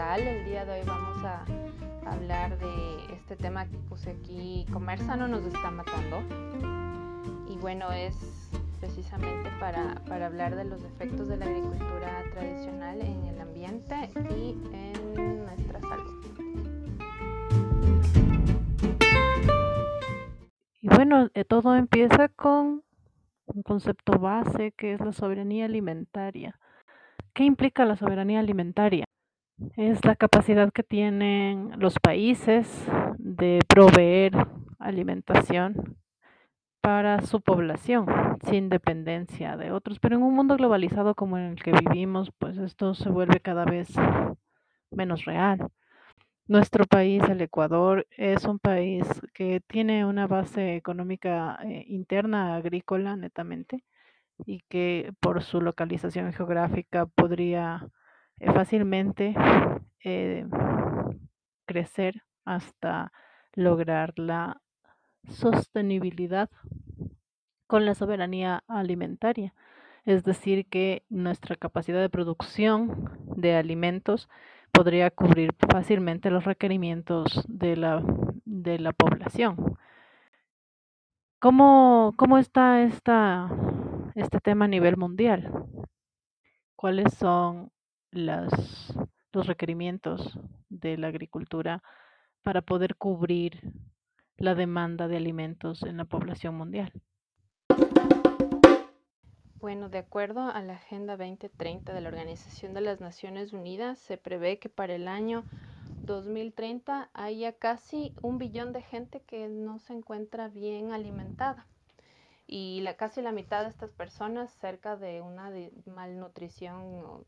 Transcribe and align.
El 0.00 0.46
día 0.46 0.64
de 0.64 0.80
hoy 0.80 0.86
vamos 0.86 1.22
a 1.24 1.44
hablar 2.10 2.58
de 2.58 3.14
este 3.14 3.36
tema 3.36 3.66
que 3.66 3.76
puse 3.76 4.12
aquí, 4.12 4.64
comer 4.72 4.98
sano 4.98 5.28
nos 5.28 5.44
está 5.44 5.70
matando. 5.70 6.22
Y 7.46 7.58
bueno, 7.58 7.92
es 7.92 8.16
precisamente 8.80 9.50
para, 9.60 10.02
para 10.08 10.26
hablar 10.26 10.56
de 10.56 10.64
los 10.64 10.82
efectos 10.82 11.28
de 11.28 11.36
la 11.36 11.44
agricultura 11.44 12.24
tradicional 12.32 13.02
en 13.02 13.26
el 13.26 13.40
ambiente 13.42 14.10
y 14.30 14.56
en 14.72 15.44
nuestra 15.44 15.80
salud. 15.80 16.24
Y 20.80 20.88
bueno, 20.88 21.28
eh, 21.34 21.44
todo 21.44 21.76
empieza 21.76 22.28
con 22.28 22.82
un 23.44 23.62
concepto 23.62 24.18
base 24.18 24.72
que 24.72 24.94
es 24.94 25.00
la 25.00 25.12
soberanía 25.12 25.66
alimentaria. 25.66 26.58
¿Qué 27.34 27.44
implica 27.44 27.84
la 27.84 27.96
soberanía 27.96 28.40
alimentaria? 28.40 29.04
Es 29.76 30.04
la 30.04 30.16
capacidad 30.16 30.72
que 30.72 30.82
tienen 30.82 31.72
los 31.78 31.98
países 31.98 32.66
de 33.18 33.60
proveer 33.68 34.32
alimentación 34.78 35.96
para 36.80 37.20
su 37.20 37.42
población 37.42 38.06
sin 38.48 38.70
dependencia 38.70 39.58
de 39.58 39.70
otros. 39.70 39.98
Pero 39.98 40.16
en 40.16 40.22
un 40.22 40.34
mundo 40.34 40.56
globalizado 40.56 41.14
como 41.14 41.36
en 41.36 41.44
el 41.44 41.62
que 41.62 41.72
vivimos, 41.72 42.30
pues 42.38 42.56
esto 42.56 42.94
se 42.94 43.10
vuelve 43.10 43.40
cada 43.40 43.66
vez 43.66 43.88
menos 44.90 45.26
real. 45.26 45.70
Nuestro 46.46 46.86
país, 46.86 47.22
el 47.28 47.42
Ecuador, 47.42 48.06
es 48.16 48.44
un 48.44 48.58
país 48.58 49.04
que 49.34 49.60
tiene 49.60 50.06
una 50.06 50.26
base 50.26 50.74
económica 50.74 51.58
eh, 51.62 51.84
interna 51.86 52.56
agrícola 52.56 53.14
netamente 53.14 53.84
y 54.46 54.60
que 54.68 55.12
por 55.20 55.42
su 55.42 55.60
localización 55.60 56.32
geográfica 56.32 57.06
podría 57.06 57.88
fácilmente 58.54 59.34
eh, 60.04 60.46
crecer 61.66 62.22
hasta 62.44 63.12
lograr 63.54 64.12
la 64.16 64.60
sostenibilidad 65.28 66.50
con 67.66 67.86
la 67.86 67.94
soberanía 67.94 68.64
alimentaria. 68.66 69.54
Es 70.04 70.24
decir, 70.24 70.66
que 70.66 71.04
nuestra 71.08 71.56
capacidad 71.56 72.00
de 72.00 72.08
producción 72.08 73.10
de 73.36 73.54
alimentos 73.54 74.28
podría 74.72 75.10
cubrir 75.10 75.54
fácilmente 75.70 76.30
los 76.30 76.44
requerimientos 76.44 77.44
de 77.48 77.76
la, 77.76 78.02
de 78.44 78.78
la 78.78 78.92
población. 78.92 79.76
¿Cómo, 81.38 82.14
cómo 82.16 82.38
está 82.38 82.82
esta, 82.82 83.50
este 84.14 84.40
tema 84.40 84.64
a 84.64 84.68
nivel 84.68 84.96
mundial? 84.96 85.52
¿Cuáles 86.76 87.14
son 87.14 87.70
las, 88.10 88.94
los 89.32 89.46
requerimientos 89.46 90.38
de 90.68 90.96
la 90.96 91.08
agricultura 91.08 91.82
para 92.42 92.62
poder 92.62 92.96
cubrir 92.96 93.60
la 94.36 94.54
demanda 94.54 95.08
de 95.08 95.16
alimentos 95.16 95.82
en 95.82 95.98
la 95.98 96.04
población 96.04 96.54
mundial? 96.54 96.92
Bueno, 99.60 99.90
de 99.90 99.98
acuerdo 99.98 100.40
a 100.40 100.62
la 100.62 100.72
Agenda 100.72 101.18
2030 101.18 101.92
de 101.92 102.00
la 102.00 102.08
Organización 102.08 102.72
de 102.72 102.80
las 102.80 103.00
Naciones 103.00 103.52
Unidas, 103.52 103.98
se 103.98 104.16
prevé 104.16 104.58
que 104.58 104.70
para 104.70 104.94
el 104.94 105.06
año 105.06 105.44
2030 106.04 107.10
haya 107.12 107.52
casi 107.52 108.14
un 108.22 108.38
billón 108.38 108.72
de 108.72 108.80
gente 108.80 109.20
que 109.20 109.48
no 109.48 109.78
se 109.78 109.92
encuentra 109.92 110.48
bien 110.48 110.92
alimentada. 110.92 111.66
Y 112.46 112.80
la, 112.80 112.96
casi 112.96 113.20
la 113.20 113.32
mitad 113.32 113.62
de 113.64 113.68
estas 113.68 113.90
personas 113.90 114.50
cerca 114.50 114.96
de 114.96 115.20
una 115.20 115.52
malnutrición 115.84 117.26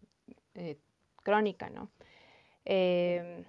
eh, 0.54 0.78
crónica, 1.22 1.70
¿no? 1.70 1.90
Em, 2.64 3.44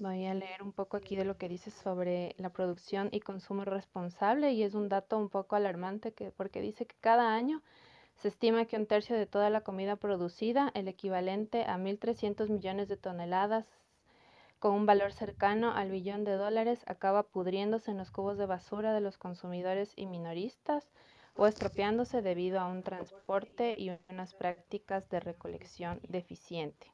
Voy 0.00 0.24
a 0.24 0.32
leer 0.32 0.62
un 0.62 0.72
poco 0.72 0.96
aquí 0.96 1.14
de 1.14 1.26
lo 1.26 1.36
que 1.36 1.46
dice 1.46 1.70
sobre 1.70 2.34
la 2.38 2.48
producción 2.48 3.10
y 3.12 3.20
consumo 3.20 3.66
responsable 3.66 4.50
y 4.52 4.62
es 4.62 4.72
un 4.72 4.88
dato 4.88 5.18
un 5.18 5.28
poco 5.28 5.56
alarmante 5.56 6.12
que, 6.14 6.30
porque 6.30 6.62
dice 6.62 6.86
que 6.86 6.96
cada 7.00 7.34
año 7.34 7.60
se 8.16 8.28
estima 8.28 8.64
que 8.64 8.78
un 8.78 8.86
tercio 8.86 9.14
de 9.14 9.26
toda 9.26 9.50
la 9.50 9.60
comida 9.60 9.96
producida, 9.96 10.70
el 10.72 10.88
equivalente 10.88 11.64
a 11.64 11.76
1.300 11.76 12.48
millones 12.48 12.88
de 12.88 12.96
toneladas 12.96 13.66
con 14.58 14.72
un 14.72 14.86
valor 14.86 15.12
cercano 15.12 15.72
al 15.72 15.90
billón 15.90 16.24
de 16.24 16.32
dólares, 16.32 16.82
acaba 16.86 17.24
pudriéndose 17.24 17.90
en 17.90 17.98
los 17.98 18.10
cubos 18.10 18.38
de 18.38 18.46
basura 18.46 18.94
de 18.94 19.02
los 19.02 19.18
consumidores 19.18 19.92
y 19.96 20.06
minoristas 20.06 20.88
o 21.36 21.46
estropeándose 21.46 22.22
debido 22.22 22.60
a 22.60 22.66
un 22.66 22.82
transporte 22.82 23.74
y 23.78 23.90
unas 24.08 24.34
prácticas 24.34 25.08
de 25.08 25.20
recolección 25.20 26.00
deficiente. 26.08 26.92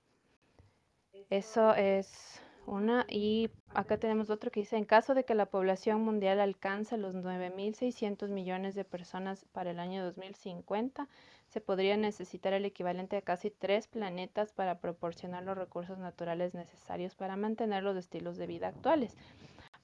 Eso 1.31 1.75
es 1.75 2.41
una, 2.67 3.07
y 3.09 3.51
acá 3.75 3.97
tenemos 3.97 4.29
otro 4.29 4.51
que 4.51 4.61
dice, 4.61 4.77
en 4.77 4.85
caso 4.85 5.15
de 5.15 5.25
que 5.25 5.35
la 5.35 5.47
población 5.47 6.03
mundial 6.03 6.41
alcance 6.41 6.97
los 6.97 7.15
9.600 7.15 8.29
millones 8.29 8.75
de 8.75 8.85
personas 8.85 9.45
para 9.53 9.71
el 9.71 9.79
año 9.79 10.05
2050, 10.05 11.09
se 11.49 11.61
podría 11.61 11.97
necesitar 11.97 12.53
el 12.53 12.65
equivalente 12.65 13.17
a 13.17 13.23
casi 13.23 13.51
tres 13.51 13.87
planetas 13.87 14.53
para 14.53 14.81
proporcionar 14.81 15.45
los 15.45 15.57
recursos 15.57 15.99
naturales 15.99 16.55
necesarios 16.55 17.15
para 17.15 17.37
mantener 17.37 17.85
los 17.85 17.97
estilos 17.97 18.37
de 18.37 18.47
vida 18.47 18.69
actuales. 18.69 19.17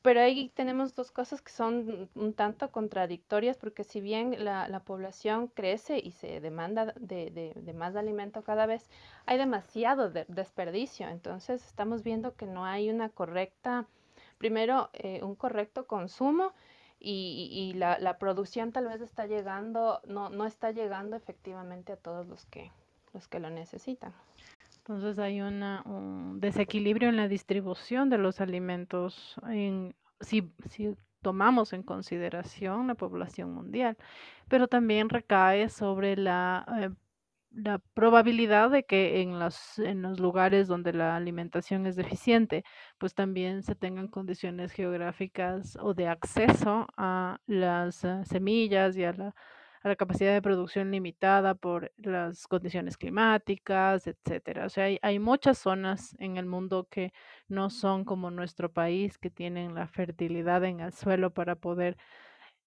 Pero 0.03 0.21
ahí 0.21 0.51
tenemos 0.55 0.97
dos 0.97 1.13
cosas 1.13 1.41
que 1.41 1.53
son 1.53 2.09
un 2.17 2.35
tanto 2.35 2.73
contradictorias, 2.73 3.57
porque 3.57 3.85
si 3.85 4.01
bien 4.01 4.45
la, 4.45 4.83
población 4.85 5.47
crece 5.47 6.01
y 6.03 6.11
se 6.11 6.41
demanda 6.41 6.93
de, 6.99 7.55
más 7.77 7.95
alimento 7.95 8.43
cada 8.43 8.67
vez, 8.67 8.91
hay 9.27 9.39
demasiado 9.39 10.11
desperdicio. 10.11 11.09
Entonces 11.09 11.65
estamos 11.65 12.03
viendo 12.03 12.35
que 12.35 12.47
no 12.47 12.65
hay 12.65 12.91
una 12.91 13.11
correcta, 13.11 13.87
primero, 14.39 14.91
eh, 14.93 15.21
un 15.23 15.37
correcto 15.37 15.87
consumo 15.87 16.53
y, 16.99 17.73
la, 17.77 18.19
producción 18.19 18.73
tal 18.73 18.89
vez 18.89 19.01
está 19.01 19.27
llegando, 19.27 20.01
no, 20.07 20.31
no 20.31 20.47
está 20.47 20.73
llegando 20.73 21.17
efectivamente 21.17 21.93
a 21.93 21.97
todos 21.97 22.27
los 22.27 22.45
que, 22.47 22.73
los 23.13 23.29
que 23.29 23.39
lo 23.39 23.51
necesitan. 23.51 24.13
Entonces 24.85 25.21
hay 25.21 25.41
una, 25.41 25.83
un 25.87 26.41
desequilibrio 26.41 27.09
en 27.09 27.17
la 27.17 27.29
distribución 27.29 28.11
de 28.11 28.19
los 28.19 28.41
alimentos 28.41 29.37
en, 29.49 29.95
si, 30.21 30.53
tomamos 31.23 31.73
en 31.73 31.85
consideración 31.85 32.89
la 32.89 32.97
población 32.97 33.55
mundial, 33.55 33.97
pero 34.49 34.67
también 34.67 35.09
recae 35.09 35.69
sobre 35.69 36.17
la, 36.17 36.67
eh, 36.81 37.79
probabilidad 37.95 38.71
de 38.71 38.83
que 38.85 39.21
en 39.23 39.39
los, 39.39 39.79
en 39.79 40.03
los 40.03 40.19
lugares 40.19 40.67
donde 40.67 40.93
la 40.93 41.15
alimentación 41.15 41.87
es 41.87 41.95
deficiente, 41.95 42.65
pues 42.99 43.15
también 43.15 43.63
se 43.63 43.77
tengan 43.77 44.09
condiciones 44.09 44.73
geográficas 44.73 45.77
o 45.81 45.95
de 45.95 46.09
acceso 46.09 46.89
a 46.97 47.39
las 47.47 48.05
eh, 48.05 48.25
semillas 48.25 48.97
y 48.97 49.05
a 49.05 49.13
la 49.13 49.35
a 49.83 49.89
la 49.89 49.97
capacidad 49.97 50.33
de 50.33 50.43
producción 50.43 50.91
limitada 50.91 51.55
por 51.55 51.93
las 51.97 52.47
condiciones 52.47 52.97
climáticas, 52.97 54.07
etcétera. 54.07 54.67
O 54.67 54.69
sea, 54.69 54.87
hay, 55.03 55.19
muchas 55.19 55.59
zonas 55.59 56.15
en 56.19 56.37
el 56.37 56.47
mundo 56.47 56.87
que 56.91 57.13
no 57.49 57.69
son 57.71 58.05
como 58.05 58.31
nuestro 58.31 58.71
país, 58.71 59.19
que 59.19 59.31
tienen 59.31 59.75
la 59.75 59.89
fertilidad 59.89 60.65
en 60.65 60.81
el 60.81 60.93
suelo 60.93 61.33
para 61.33 61.57
poder 61.57 61.97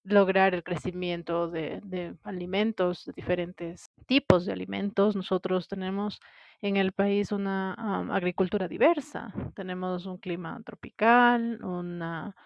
lograr 0.04 0.54
el 0.54 0.62
crecimiento 0.62 1.48
de, 1.48 2.14
alimentos, 2.22 3.06
de 3.06 3.12
diferentes 3.14 3.90
tipos 4.06 4.46
de 4.46 4.52
alimentos. 4.52 5.16
Nosotros 5.16 5.68
tenemos 5.68 6.20
en 6.60 6.76
el 6.76 6.92
país 6.92 7.32
una 7.32 7.72
agricultura 8.14 8.68
diversa. 8.68 9.32
Tenemos 9.54 10.06
un 10.06 10.18
clima 10.18 10.60
tropical, 10.64 11.64
una 11.64 12.36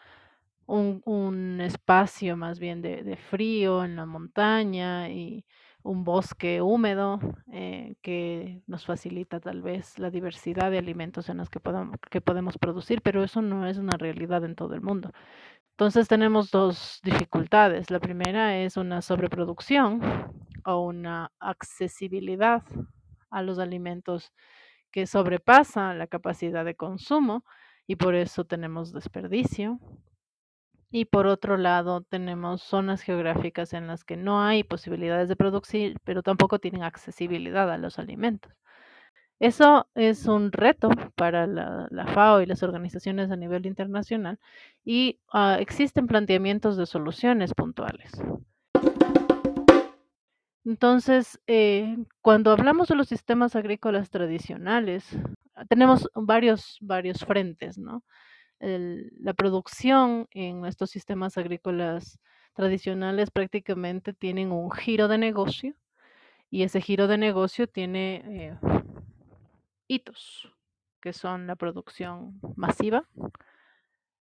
un, 0.70 1.60
espacio 1.60 2.36
más 2.36 2.58
bien 2.58 2.82
de, 2.82 3.16
frío 3.16 3.84
en 3.84 3.96
la 3.96 4.06
montaña 4.06 5.08
y 5.10 5.44
un 5.82 6.04
bosque 6.04 6.60
húmedo 6.60 7.18
eh, 7.52 7.96
que 8.02 8.62
nos 8.66 8.84
facilita 8.84 9.40
tal 9.40 9.62
vez 9.62 9.98
la 9.98 10.10
diversidad 10.10 10.70
de 10.70 10.78
alimentos 10.78 11.28
en 11.28 11.38
los 11.38 11.48
que, 11.48 11.60
podamos, 11.60 11.96
que 12.10 12.20
podemos 12.20 12.58
producir, 12.58 13.02
pero 13.02 13.24
eso 13.24 13.40
no 13.42 13.66
es 13.66 13.78
una 13.78 13.96
realidad 13.96 14.44
en 14.44 14.54
todo 14.54 14.74
el 14.74 14.82
mundo. 14.82 15.12
Entonces 15.70 16.08
tenemos 16.08 16.50
dos 16.50 17.00
dificultades. 17.02 17.90
La 17.90 18.00
primera 18.00 18.58
es 18.58 18.76
una 18.76 19.00
sobreproducción 19.00 20.00
o 20.66 20.80
una 20.84 21.32
accesibilidad 21.40 22.62
a 23.30 23.42
los 23.42 23.58
alimentos 23.58 24.32
que 24.90 25.06
sobrepasa 25.06 25.94
la 25.94 26.06
capacidad 26.06 26.64
de 26.64 26.74
consumo 26.74 27.44
y 27.86 27.96
por 27.96 28.14
eso 28.14 28.44
tenemos 28.44 28.92
desperdicio. 28.92 29.80
Y 30.90 31.04
por 31.04 31.26
otro 31.26 31.56
lado, 31.56 32.02
tenemos 32.02 32.62
zonas 32.62 33.02
geográficas 33.02 33.72
en 33.72 33.86
las 33.86 34.04
que 34.04 34.16
no 34.16 34.42
hay 34.42 34.64
posibilidades 34.64 35.28
de 35.28 35.36
producir, 35.36 35.96
pero 36.04 36.22
tampoco 36.22 36.58
tienen 36.58 36.82
accesibilidad 36.82 37.70
a 37.70 37.78
los 37.78 37.98
alimentos. 37.98 38.52
Eso 39.38 39.88
es 39.94 40.26
un 40.26 40.52
reto 40.52 40.90
para 41.16 41.46
la, 41.46 41.88
FAO 42.12 42.42
y 42.42 42.46
las 42.46 42.62
organizaciones 42.62 43.30
a 43.30 43.36
nivel 43.36 43.64
internacional 43.66 44.38
y 44.84 45.18
ah, 45.32 45.56
existen 45.58 46.06
planteamientos 46.06 46.76
de 46.76 46.84
soluciones 46.84 47.54
puntuales. 47.54 48.12
Entonces, 50.64 51.40
eh, 51.46 51.96
cuando 52.20 52.50
hablamos 52.52 52.88
de 52.88 52.96
los 52.96 53.08
sistemas 53.08 53.56
agrícolas 53.56 54.10
tradicionales, 54.10 55.08
tenemos 55.68 56.08
varios, 56.14 56.76
varios 56.82 57.24
frentes, 57.24 57.78
¿no? 57.78 58.04
La 58.60 59.32
producción 59.32 60.28
en 60.32 60.66
estos 60.66 60.90
sistemas 60.90 61.38
agrícolas 61.38 62.18
tradicionales 62.54 63.30
prácticamente 63.30 64.12
tienen 64.12 64.52
un 64.52 64.70
giro 64.70 65.08
de 65.08 65.18
negocio 65.18 65.74
y 66.50 66.62
ese 66.62 66.80
giro 66.80 67.08
de 67.08 67.16
negocio 67.16 67.66
tiene 67.66 68.22
eh, 68.26 68.58
hitos, 69.88 70.52
que 71.00 71.12
son 71.12 71.46
la 71.46 71.56
producción 71.56 72.38
masiva, 72.56 73.08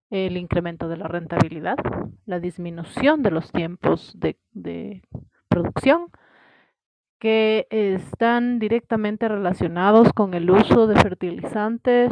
el 0.09 0.37
incremento 0.37 0.89
de 0.89 0.97
la 0.97 1.07
rentabilidad, 1.07 1.77
la 2.25 2.39
disminución 2.39 3.21
de 3.23 3.31
los 3.31 3.51
tiempos 3.51 4.17
de 4.19 5.01
producción, 5.47 6.09
que 7.19 7.67
están 7.69 8.59
directamente 8.59 9.27
relacionados 9.27 10.11
con 10.13 10.33
el 10.33 10.49
uso 10.49 10.87
de 10.87 10.95
fertilizantes 10.95 12.11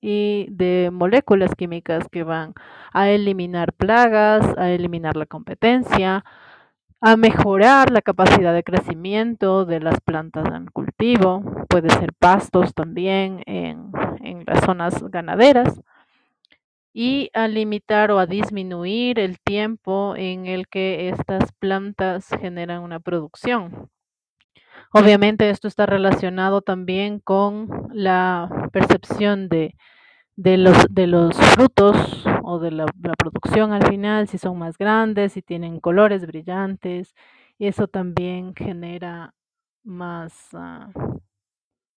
y 0.00 0.46
de 0.50 0.90
moléculas 0.92 1.54
químicas 1.54 2.08
que 2.10 2.24
van 2.24 2.54
a 2.92 3.08
eliminar 3.10 3.72
plagas, 3.72 4.56
a 4.58 4.70
eliminar 4.70 5.16
la 5.16 5.26
competencia, 5.26 6.24
a 7.00 7.16
mejorar 7.16 7.90
la 7.90 8.02
capacidad 8.02 8.52
de 8.52 8.64
crecimiento 8.64 9.64
de 9.64 9.80
las 9.80 10.00
plantas 10.00 10.46
en 10.54 10.66
cultivo, 10.66 11.42
puede 11.68 11.88
ser 11.90 12.12
pastos 12.12 12.74
también 12.74 13.42
en, 13.46 13.92
en 14.22 14.44
las 14.46 14.64
zonas 14.64 15.02
ganaderas 15.10 15.80
y 16.92 17.30
a 17.34 17.48
limitar 17.48 18.10
o 18.10 18.18
a 18.18 18.26
disminuir 18.26 19.18
el 19.18 19.38
tiempo 19.40 20.14
en 20.16 20.46
el 20.46 20.68
que 20.68 21.08
estas 21.08 21.52
plantas 21.52 22.28
generan 22.40 22.82
una 22.82 23.00
producción. 23.00 23.90
Obviamente 24.92 25.50
esto 25.50 25.68
está 25.68 25.86
relacionado 25.86 26.62
también 26.62 27.20
con 27.20 27.68
la 27.92 28.68
percepción 28.72 29.48
de, 29.48 29.76
de, 30.34 30.56
los, 30.56 30.76
de 30.90 31.06
los 31.06 31.36
frutos 31.36 32.24
o 32.42 32.58
de 32.58 32.72
la, 32.72 32.86
producción 33.18 33.72
al 33.72 33.86
final, 33.86 34.26
si 34.26 34.38
son 34.38 34.58
más 34.58 34.78
grandes, 34.78 35.34
si 35.34 35.42
tienen 35.42 35.78
colores 35.78 36.26
brillantes, 36.26 37.14
y 37.58 37.66
eso 37.66 37.86
también 37.86 38.54
genera 38.54 39.34
más 39.84 40.48
ah, 40.54 40.90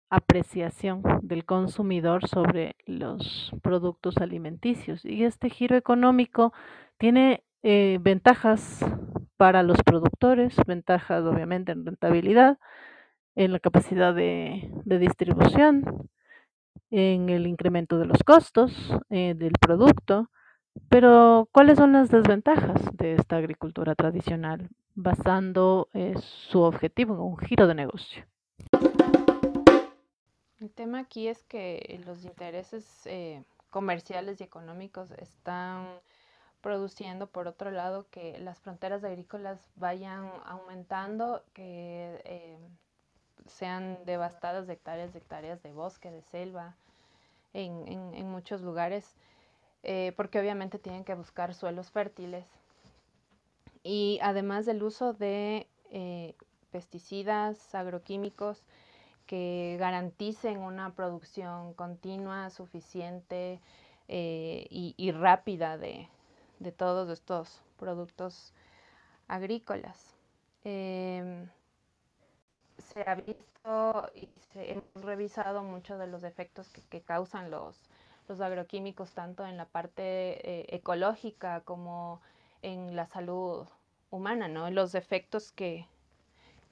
apreciación 0.10 1.02
del 1.22 1.46
consumidor 1.46 2.28
sobre 2.28 2.76
los 2.86 3.52
productos 3.64 4.18
alimenticios. 4.18 5.04
Y 5.04 5.24
este 5.24 5.50
giro 5.50 5.76
económico 5.76 6.54
tiene 6.98 7.44
eh, 7.64 7.98
ventajas 8.02 8.86
para 9.38 9.64
los 9.64 9.78
productores, 9.84 10.54
ventajas 10.68 11.24
obviamente 11.24 11.72
en 11.72 11.86
rentabilidad, 11.86 12.60
en 13.36 13.54
la 13.54 13.60
capacidad 13.60 14.14
de, 14.14 14.70
distribución, 14.86 16.10
en 16.92 17.30
el 17.30 17.48
incremento 17.48 17.98
de 17.98 18.06
los 18.06 18.22
costos 18.24 18.94
eh, 19.10 19.34
del 19.36 19.54
producto, 19.60 20.30
pero 20.90 21.48
¿cuáles 21.54 21.78
son 21.78 21.94
las 21.94 22.10
desventajas 22.10 22.82
de 22.98 23.14
esta 23.16 23.38
agricultura 23.38 23.96
tradicional 23.96 24.70
basando 24.94 25.88
eh, 25.94 26.16
su 26.18 26.60
objetivo 26.62 27.14
en 27.14 27.22
un 27.22 27.38
giro 27.38 27.66
de 27.68 27.76
negocio? 27.76 28.26
El 30.60 30.72
tema 30.74 31.00
aquí 31.00 31.30
es 31.30 31.44
que 31.44 32.02
los 32.06 32.26
intereses 32.26 33.08
comerciales 33.70 34.42
y 34.42 34.44
económicos 34.44 35.12
están 35.12 35.88
produciendo, 36.64 37.28
por 37.28 37.48
otro 37.48 37.70
lado, 37.70 38.08
que 38.10 38.40
las 38.40 38.60
fronteras 38.60 39.04
agrícolas 39.04 39.60
vayan 39.76 40.32
aumentando, 40.46 41.44
que 41.54 42.20
eh, 42.26 42.58
sean 43.46 44.00
devastadas 44.06 44.66
de 44.66 44.74
hectáreas 44.74 45.14
de 45.14 45.20
hectáreas 45.20 45.62
de 45.62 45.72
bosque, 45.72 46.10
de 46.10 46.24
selva, 46.24 46.76
en, 47.54 48.32
muchos 48.32 48.62
lugares, 48.62 49.16
eh, 49.84 50.12
porque 50.18 50.40
obviamente 50.40 50.80
tienen 50.80 51.04
que 51.04 51.14
buscar 51.14 51.54
suelos 51.54 51.92
fértiles. 51.92 52.48
Y 53.84 54.18
además 54.24 54.66
del 54.66 54.82
uso 54.82 55.14
de 55.14 55.68
pesticidas, 56.72 57.76
agroquímicos, 57.76 58.64
que 59.28 59.78
garanticen 59.80 60.60
una 60.60 60.94
producción 60.96 61.74
continua, 61.74 62.50
suficiente 62.50 63.60
eh, 64.08 64.68
y, 64.70 65.12
rápida 65.12 65.78
de, 65.78 66.10
todos 66.72 67.10
estos 67.10 67.62
productos 67.78 68.54
agrícolas. 69.28 70.16
Em, 70.64 71.48
se 72.78 73.02
ha 73.02 73.16
visto 73.16 74.12
y 74.16 74.30
se 74.52 74.72
hemos 74.74 75.06
revisado 75.06 75.64
muchos 75.64 76.00
de 76.00 76.08
los 76.08 76.24
efectos 76.24 76.70
que, 76.90 77.02
causan 77.02 77.52
los, 77.52 77.78
agroquímicos, 78.40 79.12
tanto 79.14 79.46
en 79.46 79.58
la 79.58 79.66
parte 79.66 80.02
eh, 80.50 80.66
ecológica 80.70 81.62
como 81.62 82.22
en 82.62 82.96
la 82.96 83.06
salud 83.06 83.68
humana, 84.10 84.48
¿no? 84.48 84.70
Los 84.72 84.96
efectos 84.96 85.52
que, 85.52 85.88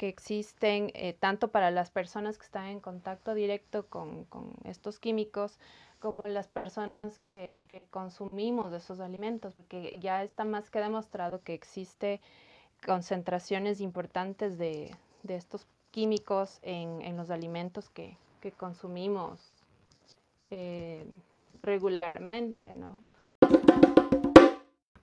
que 0.01 0.07
existen 0.07 0.89
eh, 0.95 1.13
tanto 1.13 1.49
para 1.49 1.69
las 1.69 1.91
personas 1.91 2.39
que 2.39 2.45
están 2.45 2.65
en 2.65 2.79
contacto 2.79 3.35
directo 3.35 3.85
con, 3.85 4.25
estos 4.63 4.97
químicos 4.97 5.59
como 6.01 6.17
las 6.25 6.47
personas 6.47 7.21
que, 7.35 7.51
consumimos 7.89 8.71
de 8.71 8.77
esos 8.77 8.99
alimentos, 8.99 9.53
porque 9.55 9.97
ya 10.01 10.23
está 10.23 10.43
más 10.43 10.69
que 10.69 10.79
demostrado 10.79 11.41
que 11.41 11.53
existe 11.53 12.19
concentraciones 12.85 13.79
importantes 13.79 14.57
de, 14.57 14.93
estos 15.27 15.65
químicos 15.91 16.59
en, 16.63 17.15
los 17.15 17.29
alimentos 17.29 17.89
que, 17.89 18.17
consumimos 18.57 19.53
eh, 20.49 21.05
regularmente, 21.61 22.75
¿no? 22.75 22.97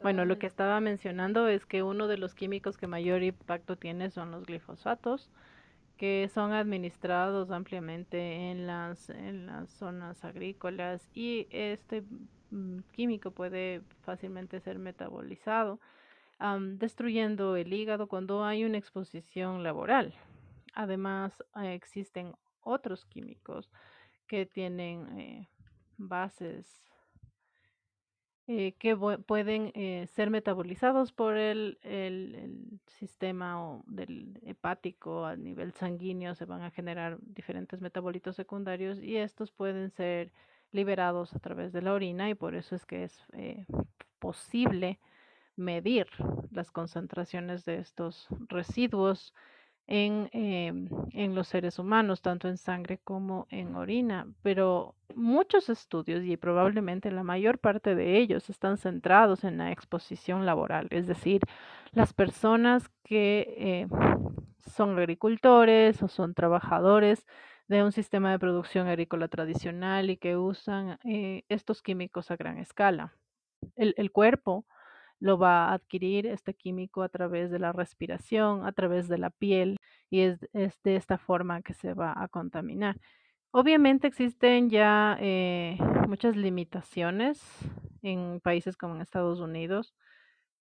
Bueno, 0.02 0.24
lo 0.24 0.38
que 0.38 0.46
estaba 0.46 0.80
mencionando 0.80 1.48
es 1.48 1.64
que 1.64 1.82
uno 1.82 2.08
de 2.08 2.18
los 2.18 2.34
químicos 2.34 2.76
que 2.76 2.86
mayor 2.86 3.22
impacto 3.22 3.76
tiene 3.76 4.10
son 4.10 4.30
los 4.30 4.44
glifosatos, 4.44 5.30
que 5.98 6.30
son 6.32 6.52
administrados 6.52 7.50
ampliamente 7.50 8.50
en 8.50 8.66
las, 8.66 9.10
en 9.10 9.46
las 9.46 9.68
zonas 9.68 10.24
agrícolas 10.24 11.10
y 11.12 11.48
este 11.50 12.04
mm, 12.50 12.78
químico 12.92 13.32
puede 13.32 13.82
fácilmente 14.02 14.60
ser 14.60 14.78
metabolizado, 14.78 15.80
destruyendo 16.78 17.56
el 17.56 17.72
hígado 17.72 18.06
cuando 18.06 18.44
hay 18.44 18.64
una 18.64 18.78
exposición 18.78 19.64
laboral. 19.64 20.14
Además, 20.72 21.42
eh, 21.56 21.74
existen 21.74 22.32
otros 22.62 23.04
químicos 23.04 23.68
que 24.28 24.46
tienen 24.46 25.18
eh, 25.18 25.48
bases 25.96 26.87
eh, 28.50 28.72
que 28.78 28.96
pueden 28.96 29.72
eh, 29.74 30.06
ser 30.14 30.30
metabolizados 30.30 31.12
por 31.12 31.36
el, 31.36 31.78
el, 31.82 32.80
sistema 32.86 33.78
del 33.86 34.40
hepático 34.42 35.26
a 35.26 35.36
nivel 35.36 35.74
sanguíneo, 35.74 36.34
se 36.34 36.46
van 36.46 36.62
a 36.62 36.70
generar 36.70 37.18
diferentes 37.20 37.82
metabolitos 37.82 38.36
secundarios 38.36 39.02
y 39.02 39.18
estos 39.18 39.52
pueden 39.52 39.90
ser 39.90 40.32
liberados 40.72 41.34
a 41.34 41.40
través 41.40 41.74
de 41.74 41.82
la 41.82 41.92
orina 41.92 42.30
y 42.30 42.34
por 42.34 42.54
eso 42.54 42.74
es 42.74 42.86
que 42.86 43.04
es 43.04 43.22
eh, 43.34 43.66
posible 44.18 44.98
medir 45.54 46.06
las 46.50 46.70
concentraciones 46.70 47.66
de 47.66 47.76
estos 47.76 48.28
residuos 48.48 49.34
en, 49.88 50.28
em, 50.32 50.88
en, 51.12 51.34
los 51.34 51.48
seres 51.48 51.78
humanos, 51.78 52.20
tanto 52.20 52.46
en 52.46 52.58
sangre 52.58 52.98
como 53.02 53.46
en 53.50 53.74
orina. 53.74 54.26
Pero 54.42 54.94
muchos 55.16 55.70
estudios, 55.70 56.22
y 56.24 56.36
probablemente 56.36 57.10
la 57.10 57.24
mayor 57.24 57.58
parte 57.58 57.94
de 57.94 58.18
ellos, 58.18 58.50
están 58.50 58.76
centrados 58.76 59.44
en 59.44 59.56
la 59.58 59.72
exposición 59.72 60.44
laboral, 60.46 60.88
es 60.90 61.06
decir, 61.06 61.40
las 61.92 62.12
personas 62.12 62.90
que 63.02 63.54
eh, 63.56 63.86
son 64.66 64.98
agricultores 64.98 66.02
o 66.02 66.08
son 66.08 66.34
trabajadores 66.34 67.26
de 67.66 67.82
un 67.82 67.92
sistema 67.92 68.30
de 68.30 68.38
producción 68.38 68.88
agrícola 68.88 69.28
tradicional 69.28 70.10
y 70.10 70.18
que 70.18 70.36
usan 70.36 70.98
eh, 71.04 71.44
estos 71.48 71.82
químicos 71.82 72.30
a 72.30 72.36
gran 72.36 72.58
escala. 72.58 73.14
El, 73.76 73.94
el 73.96 74.12
cuerpo 74.12 74.66
lo 75.20 75.38
va 75.38 75.68
a 75.68 75.74
adquirir 75.74 76.26
este 76.26 76.54
químico 76.54 77.02
a 77.02 77.08
través 77.08 77.50
de 77.50 77.58
la 77.58 77.72
respiración, 77.72 78.66
a 78.66 78.72
través 78.72 79.08
de 79.08 79.18
la 79.18 79.30
piel 79.30 79.76
y 80.10 80.20
es, 80.20 80.40
de 80.52 80.96
esta 80.96 81.18
forma 81.18 81.62
que 81.62 81.74
se 81.74 81.94
va 81.94 82.14
a 82.16 82.28
contaminar. 82.28 82.96
Obviamente 83.50 84.06
existen 84.06 84.70
ya 84.70 85.16
eh, 85.20 85.78
muchas 86.06 86.36
limitaciones 86.36 87.42
en 88.02 88.40
países 88.40 88.76
como 88.76 88.94
en 88.94 89.00
Estados 89.00 89.40
Unidos, 89.40 89.94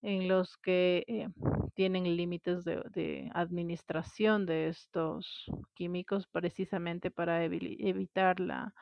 en 0.01 0.27
los 0.27 0.57
que 0.57 1.03
eh, 1.07 1.27
tienen 1.75 2.15
límites 2.15 2.63
de, 2.63 3.29
administración 3.33 4.45
de 4.45 4.69
estos 4.69 5.45
químicos 5.73 6.27
precisamente 6.27 7.11
para 7.11 7.43
evitar 7.43 8.39
la, 8.39 8.73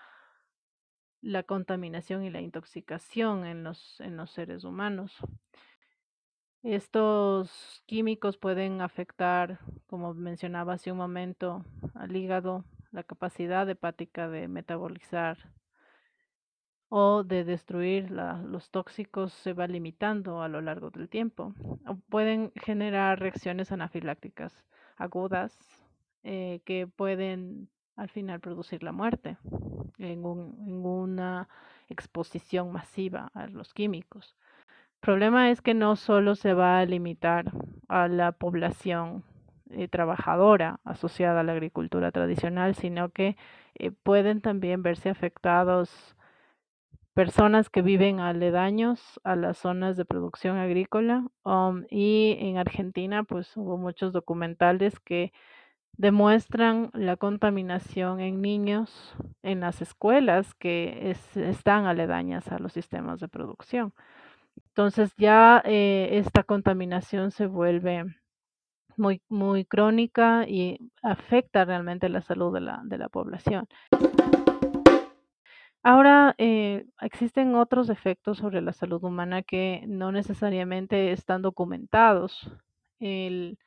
la 1.26 1.42
contaminación 1.42 2.24
y 2.24 2.30
la 2.30 2.40
intoxicación 2.40 3.46
en 3.46 3.64
los, 3.64 4.00
en 4.00 4.16
los 4.16 4.30
seres 4.30 4.64
humanos. 4.64 5.18
Estos 6.62 7.82
químicos 7.88 8.38
pueden 8.38 8.82
afectar, 8.82 9.60
como 9.88 10.14
mencionaba 10.14 10.74
hace 10.74 10.92
un 10.92 11.00
momento, 11.00 11.66
al 11.96 12.16
hígado, 12.16 12.64
la 12.92 13.04
capacidad 13.04 13.68
hepática 13.68 14.30
de 14.30 14.48
metabolizar 14.48 15.52
o 16.90 17.24
de 17.24 17.44
destruir 17.44 18.12
los 18.12 18.70
tóxicos 18.70 19.34
se 19.34 19.54
va 19.54 19.66
limitando 19.68 20.44
a 20.44 20.48
lo 20.48 20.62
largo 20.62 20.92
del 20.92 21.10
tiempo. 21.10 21.56
pueden 22.08 22.52
generar 22.56 23.20
reacciones 23.20 23.72
anafilácticas 23.72 24.64
agudas 24.96 25.58
eh, 26.24 26.62
que 26.66 26.86
pueden 26.86 27.70
al 27.96 28.10
final 28.10 28.40
producir 28.40 28.84
la 28.84 28.92
muerte 28.92 29.38
en, 29.98 30.26
una 30.26 31.48
exposición 31.90 32.72
masiva 32.72 33.32
a 33.34 33.48
los 33.48 33.74
químicos. 33.74 34.36
El 34.68 35.00
problema 35.02 35.52
es 35.52 35.62
que 35.62 35.74
no 35.74 35.96
solo 35.96 36.36
se 36.36 36.54
va 36.54 36.80
a 36.80 36.86
limitar 36.86 37.52
a 37.88 38.08
la 38.08 38.32
población 38.32 39.24
eh, 39.70 39.88
trabajadora 39.88 40.80
asociada 40.84 41.42
a 41.42 41.44
la 41.44 41.52
agricultura 41.52 42.12
tradicional, 42.12 42.76
sino 42.76 43.10
que 43.10 43.38
eh, 43.76 43.92
pueden 43.92 44.42
también 44.42 44.82
verse 44.82 45.10
afectados 45.10 46.16
personas 47.16 47.70
que 47.70 47.82
viven 47.82 48.20
aledaños 48.20 49.22
a 49.24 49.38
las 49.38 49.58
zonas 49.58 49.96
de 49.96 50.04
producción 50.06 50.58
agrícola. 50.58 51.26
Um, 51.44 51.86
y 51.90 52.36
en 52.40 52.58
Argentina, 52.58 53.24
pues 53.24 53.56
hubo 53.56 53.78
muchos 53.78 54.12
documentales 54.12 55.00
que 55.00 55.32
demuestran 55.98 56.90
la 56.94 57.18
contaminación 57.18 58.20
en 58.20 58.42
niños 58.42 59.16
en 59.44 59.62
las 59.62 59.82
escuelas 59.82 60.54
que 60.56 61.16
están 61.36 61.86
aledañas 61.86 62.48
a 62.50 62.60
los 62.60 62.74
sistemas 62.74 63.20
de 63.20 63.28
producción. 63.28 63.94
Entonces 64.70 65.14
ya 65.18 65.62
eh, 65.66 66.10
esta 66.14 66.44
contaminación 66.44 67.32
se 67.32 67.48
vuelve 67.48 68.06
muy, 68.98 69.22
muy 69.30 69.66
crónica 69.66 70.46
y 70.48 70.80
afecta 71.02 71.66
realmente 71.66 72.10
la 72.10 72.22
salud 72.22 72.54
de 72.54 72.62
la, 72.62 72.82
de 72.84 72.98
la 72.98 73.10
población. 73.10 73.68
Ahora, 75.84 76.34
eh, 76.40 76.86
existen 77.00 77.54
otros 77.54 77.90
efectos 77.90 78.40
sobre 78.40 78.60
la 78.62 78.74
salud 78.74 79.04
humana 79.04 79.44
que 79.44 79.84
no 79.88 80.12
necesariamente 80.12 81.12
están 81.12 81.44
documentados. 81.44 82.52
El 83.00 83.60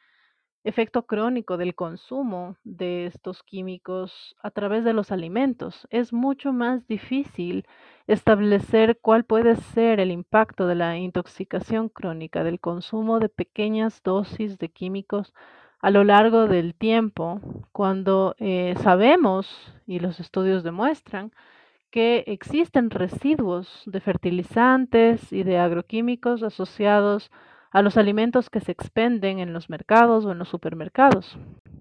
efecto 0.64 1.06
crónico 1.06 1.56
del 1.56 1.74
consumo 1.74 2.56
de 2.64 3.06
estos 3.06 3.42
químicos 3.42 4.36
a 4.42 4.50
través 4.50 4.84
de 4.84 4.92
los 4.92 5.12
alimentos. 5.12 5.86
Es 5.90 6.12
mucho 6.12 6.52
más 6.52 6.86
difícil 6.86 7.66
establecer 8.06 8.98
cuál 9.00 9.24
puede 9.24 9.56
ser 9.56 10.00
el 10.00 10.10
impacto 10.10 10.66
de 10.66 10.74
la 10.74 10.96
intoxicación 10.96 11.88
crónica 11.88 12.44
del 12.44 12.60
consumo 12.60 13.20
de 13.20 13.28
pequeñas 13.28 14.02
dosis 14.02 14.58
de 14.58 14.68
químicos 14.68 15.32
a 15.80 15.90
lo 15.90 16.02
largo 16.02 16.48
del 16.48 16.74
tiempo, 16.74 17.40
cuando 17.70 18.34
eh, 18.38 18.74
sabemos, 18.82 19.72
y 19.86 20.00
los 20.00 20.18
estudios 20.18 20.64
demuestran, 20.64 21.30
que 21.90 22.24
existen 22.26 22.90
residuos 22.90 23.82
de 23.86 24.00
fertilizantes 24.00 25.32
y 25.32 25.44
de 25.44 25.58
agroquímicos 25.58 26.42
asociados 26.42 27.30
los 27.82 27.96
alimentos 27.96 28.50
que 28.50 28.60
se 28.60 28.72
expenden 28.72 29.38
en 29.38 29.52
los 29.52 29.70
mercados 29.70 30.24
o 30.24 30.32
en 30.32 30.38
los 30.38 30.48
supermercados. 30.48 31.38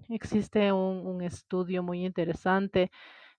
Existe 0.08 0.72
un, 0.72 1.22
estudio 1.22 1.82
muy 1.82 2.04
interesante 2.04 2.90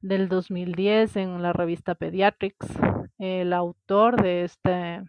del 0.01 0.29
2010 0.29 1.15
en 1.17 1.41
la 1.41 1.53
revista 1.53 1.95
Pediatrics. 1.95 2.67
El 3.17 3.53
autor 3.53 4.21
de 4.21 4.43
este, 4.43 5.03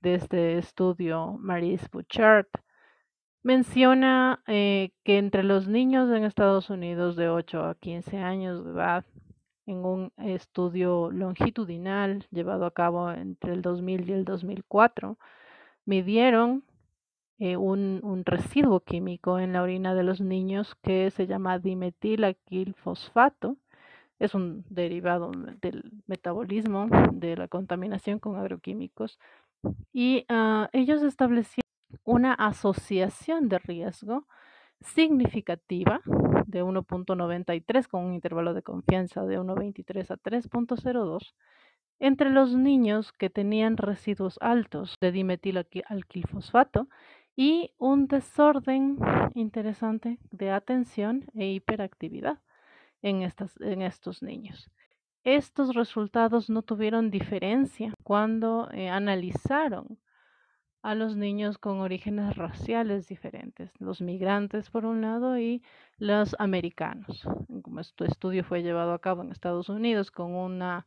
de 0.00 0.14
este 0.14 0.58
estudio, 0.58 1.36
Maurice 1.38 1.86
Bouchard, 1.92 2.46
menciona 3.42 4.42
eh, 4.46 4.90
que 5.04 5.18
entre 5.18 5.42
los 5.42 5.68
niños 5.68 6.10
en 6.10 6.24
Estados 6.24 6.70
Unidos 6.70 7.16
de 7.16 7.28
8 7.28 7.64
a 7.64 7.74
15 7.76 8.18
años 8.18 8.64
de 8.64 8.72
edad 8.72 9.04
en 9.66 9.84
un 9.84 10.12
estudio 10.18 11.10
longitudinal 11.10 12.26
llevado 12.30 12.66
a 12.66 12.72
cabo 12.72 13.10
entre 13.12 13.52
el 13.52 13.62
2000 13.62 14.08
y 14.08 14.12
el 14.12 14.24
2004, 14.24 15.18
midieron 15.86 16.64
eh, 17.40 17.56
un, 17.56 18.22
residuo 18.26 18.80
químico 18.80 19.38
en 19.38 19.54
la 19.54 19.62
orina 19.62 19.94
de 19.94 20.02
los 20.02 20.20
niños 20.20 20.74
que 20.82 21.10
se 21.10 21.26
llama 21.26 21.58
dimetilaquilfosfato. 21.58 23.56
Es 24.18 24.34
un 24.34 24.64
derivado 24.68 25.32
del 25.62 25.90
metabolismo 26.06 26.88
de 27.12 27.36
la 27.36 27.48
contaminación 27.48 28.18
con 28.18 28.36
agroquímicos. 28.36 29.18
Y 29.90 30.26
uh, 30.30 30.66
ellos 30.72 31.02
establecieron 31.02 31.64
una 32.04 32.34
asociación 32.34 33.48
de 33.48 33.58
riesgo 33.58 34.26
significativa 34.82 36.02
de 36.46 36.62
1.93 36.62 37.88
con 37.88 38.04
un 38.04 38.14
intervalo 38.14 38.52
de 38.52 38.62
confianza 38.62 39.24
de 39.24 39.40
1.23 39.40 40.10
a 40.10 40.16
3.02 40.16 41.32
entre 42.00 42.30
los 42.30 42.54
niños 42.54 43.12
que 43.12 43.30
tenían 43.30 43.76
residuos 43.76 44.38
altos 44.40 44.96
de 45.00 45.12
dimetilalquilfosfato 45.12 46.88
y 47.40 47.72
un 47.78 48.06
desorden 48.06 48.98
interesante 49.32 50.18
de 50.30 50.50
atención 50.50 51.24
e 51.34 51.46
hiperactividad 51.46 52.38
en, 53.00 53.22
estas, 53.22 53.58
en 53.62 53.80
estos 53.80 54.22
niños. 54.22 54.70
Estos 55.24 55.74
resultados 55.74 56.50
no 56.50 56.60
tuvieron 56.60 57.10
diferencia 57.10 57.94
cuando 58.02 58.68
eh, 58.72 58.90
analizaron 58.90 59.98
a 60.82 60.94
los 60.94 61.16
niños 61.16 61.56
con 61.56 61.80
orígenes 61.80 62.36
raciales 62.36 63.08
diferentes, 63.08 63.72
los 63.78 64.02
migrantes 64.02 64.68
por 64.68 64.84
un 64.84 65.00
lado 65.00 65.38
y 65.38 65.62
los 65.96 66.36
americanos. 66.38 67.26
Como 67.62 67.80
este 67.80 68.04
estudio 68.04 68.44
fue 68.44 68.62
llevado 68.62 68.92
a 68.92 69.00
cabo 69.00 69.22
en 69.22 69.32
Estados 69.32 69.70
Unidos 69.70 70.10
con 70.10 70.34
una, 70.34 70.84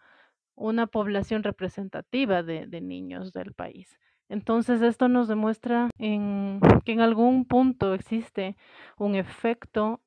una 0.54 0.86
población 0.86 1.42
representativa 1.42 2.44
de, 2.44 2.68
de 2.68 2.80
niños 2.80 3.34
del 3.34 3.56
país. 3.56 3.98
Entonces 4.30 4.82
esto 4.82 5.08
nos 5.08 5.28
demuestra 5.28 5.90
en, 5.98 6.60
que 6.86 6.94
en 6.94 7.02
algún 7.02 7.46
punto 7.46 7.94
existe 7.94 8.56
un 8.98 9.16
efecto 9.16 10.02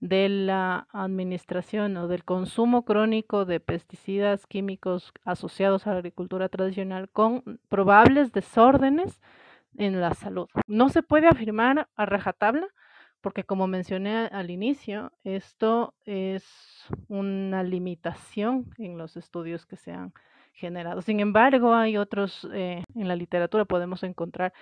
de 0.00 0.28
la 0.28 0.88
administración 0.92 1.96
o 1.96 2.08
del 2.08 2.24
consumo 2.24 2.84
crónico 2.84 3.44
de 3.44 3.60
pesticidas 3.60 4.46
químicos 4.46 5.12
asociados 5.24 5.86
a 5.86 5.92
la 5.92 5.98
agricultura 5.98 6.48
tradicional 6.48 7.08
con 7.08 7.60
probables 7.68 8.32
desórdenes 8.32 9.20
en 9.76 10.00
la 10.00 10.14
salud. 10.14 10.48
No 10.66 10.88
se 10.88 11.02
puede 11.02 11.28
afirmar 11.28 11.88
a 11.94 12.04
rajatabla 12.04 12.66
porque 13.20 13.44
como 13.44 13.68
mencioné 13.68 14.26
al 14.26 14.50
inicio, 14.50 15.12
esto 15.22 15.94
es 16.04 16.44
una 17.06 17.62
limitación 17.62 18.74
en 18.78 18.98
los 18.98 19.16
estudios 19.16 19.64
que 19.64 19.76
se 19.76 19.92
han 19.92 20.12
generado. 20.52 21.02
Sin 21.02 21.20
embargo, 21.20 21.74
hay 21.74 21.96
otros, 21.96 22.48
eh, 22.52 22.84
en 22.94 23.08
la 23.08 23.16
literatura 23.16 23.64
podemos 23.64 24.02
encontrar 24.02 24.52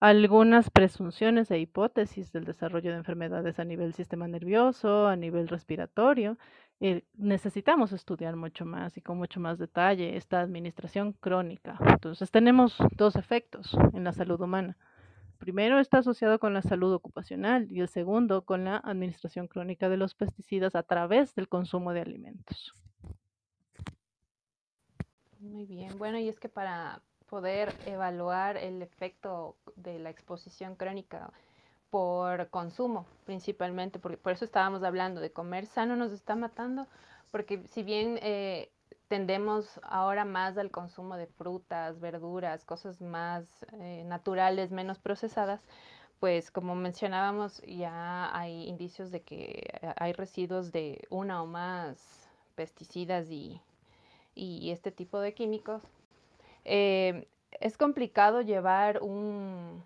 algunas 0.00 0.70
presunciones 0.70 1.50
e 1.50 1.58
hipótesis 1.58 2.32
del 2.32 2.44
desarrollo 2.44 2.92
de 2.92 2.98
enfermedades 2.98 3.58
a 3.58 3.64
nivel 3.64 3.94
sistema 3.94 4.28
nervioso, 4.28 5.08
a 5.08 5.16
nivel 5.16 5.48
respiratorio. 5.48 6.38
Eh, 6.80 7.02
necesitamos 7.16 7.92
estudiar 7.92 8.36
mucho 8.36 8.64
más 8.64 8.96
y 8.96 9.00
con 9.02 9.18
mucho 9.18 9.40
más 9.40 9.58
detalle 9.58 10.16
esta 10.16 10.40
administración 10.40 11.14
crónica. 11.14 11.76
Entonces 11.80 12.30
tenemos 12.30 12.76
dos 12.96 13.16
efectos 13.16 13.76
en 13.92 14.04
la 14.04 14.12
salud 14.12 14.40
humana. 14.40 14.76
Primero 15.38 15.80
está 15.80 15.98
asociado 15.98 16.38
con 16.38 16.54
la 16.54 16.62
salud 16.62 16.92
ocupacional 16.92 17.70
y 17.70 17.80
el 17.80 17.88
segundo 17.88 18.44
con 18.44 18.64
la 18.64 18.76
administración 18.76 19.48
crónica 19.48 19.88
de 19.88 19.96
los 19.96 20.14
pesticidas 20.14 20.74
a 20.76 20.82
través 20.84 21.34
del 21.34 21.48
consumo 21.48 21.92
de 21.92 22.02
alimentos. 22.02 22.74
Muy 25.48 25.64
bien, 25.64 25.96
bueno, 25.98 26.18
y 26.18 26.28
es 26.28 26.38
que 26.38 26.50
para 26.50 27.00
poder 27.26 27.74
evaluar 27.86 28.58
el 28.58 28.82
efecto 28.82 29.56
de 29.76 29.98
la 29.98 30.10
exposición 30.10 30.76
crónica 30.76 31.30
por 31.90 32.50
consumo, 32.50 33.06
principalmente, 33.24 33.98
porque 33.98 34.18
por 34.18 34.32
eso 34.32 34.44
estábamos 34.44 34.82
hablando 34.82 35.22
de 35.22 35.32
comer 35.32 35.64
sano 35.64 35.96
nos 35.96 36.12
está 36.12 36.36
matando, 36.36 36.86
porque 37.30 37.66
si 37.66 37.82
bien 37.82 38.18
eh, 38.20 38.70
tendemos 39.08 39.80
ahora 39.84 40.26
más 40.26 40.58
al 40.58 40.70
consumo 40.70 41.16
de 41.16 41.26
frutas, 41.26 41.98
verduras, 41.98 42.66
cosas 42.66 43.00
más 43.00 43.64
eh, 43.72 44.04
naturales, 44.04 44.70
menos 44.70 44.98
procesadas, 44.98 45.62
pues 46.20 46.50
como 46.50 46.74
mencionábamos, 46.74 47.62
ya 47.62 48.36
hay 48.38 48.68
indicios 48.68 49.10
de 49.10 49.22
que 49.22 49.66
hay 49.96 50.12
residuos 50.12 50.72
de 50.72 51.06
una 51.08 51.42
o 51.42 51.46
más 51.46 52.28
pesticidas 52.54 53.30
y, 53.30 53.62
y 54.38 54.70
este 54.70 54.92
tipo 54.92 55.20
de 55.20 55.34
químicos 55.34 55.82
eh, 56.64 57.26
es 57.60 57.76
complicado 57.76 58.40
llevar 58.42 59.02
un, 59.02 59.82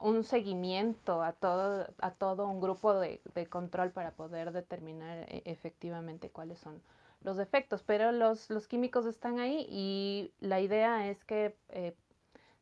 un 0.00 0.24
seguimiento 0.24 1.22
a 1.22 1.32
todo, 1.32 1.86
a 1.98 2.10
todo 2.12 2.46
un 2.48 2.60
grupo 2.60 2.94
de, 2.98 3.20
control 3.48 3.90
para 3.90 4.10
poder 4.10 4.52
determinar 4.52 5.26
e, 5.28 5.42
efectivamente 5.44 6.30
cuáles 6.30 6.58
son 6.58 6.82
los 7.22 7.38
efectos, 7.38 7.82
pero 7.82 8.12
los, 8.12 8.50
los 8.50 8.66
químicos 8.66 9.06
están 9.06 9.38
ahí 9.38 9.66
y 9.70 10.32
la 10.40 10.60
idea 10.60 11.08
es 11.08 11.24
que 11.24 11.56
eh, 11.70 11.94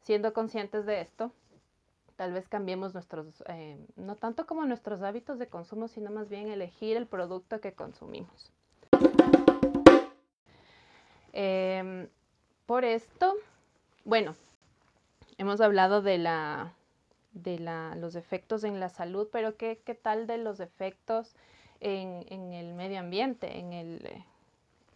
siendo 0.00 0.32
conscientes 0.32 0.86
de 0.86 1.00
esto, 1.00 1.32
tal 2.16 2.32
vez 2.32 2.48
cambiemos 2.48 2.94
nuestros, 2.94 3.42
eh, 3.48 3.78
no 3.96 4.16
tanto 4.16 4.46
como 4.46 4.64
nuestros 4.64 5.02
hábitos 5.02 5.38
de 5.38 5.48
consumo, 5.48 5.88
sino 5.88 6.10
más 6.10 6.28
bien 6.28 6.48
elegir 6.48 6.96
el 6.96 7.06
producto 7.06 7.60
que 7.60 7.72
consumimos. 7.72 8.52
Em, 11.36 12.08
por 12.64 12.84
esto, 12.84 13.34
bueno, 14.04 14.36
hemos 15.36 15.60
hablado 15.60 16.00
de 16.00 16.16
la 16.16 16.72
de 17.32 17.58
la, 17.58 17.96
los 17.96 18.14
efectos 18.14 18.62
en 18.62 18.78
la 18.78 18.88
salud, 18.88 19.28
pero 19.32 19.56
¿qué, 19.56 19.82
qué 19.84 19.96
tal 19.96 20.28
de 20.28 20.38
los 20.38 20.60
efectos 20.60 21.34
en, 21.80 22.24
en, 22.28 22.52
el 22.52 22.72
medio 22.74 23.00
ambiente, 23.00 23.58
en 23.58 23.72
el, 23.72 24.24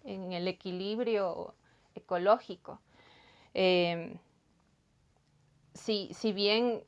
en 0.04 0.33
el 0.33 0.47
equilibrio 0.47 1.54
ecológico? 1.97 2.80
Eh, 3.54 4.16
si, 5.75 6.14
si, 6.14 6.33
bien 6.33 6.85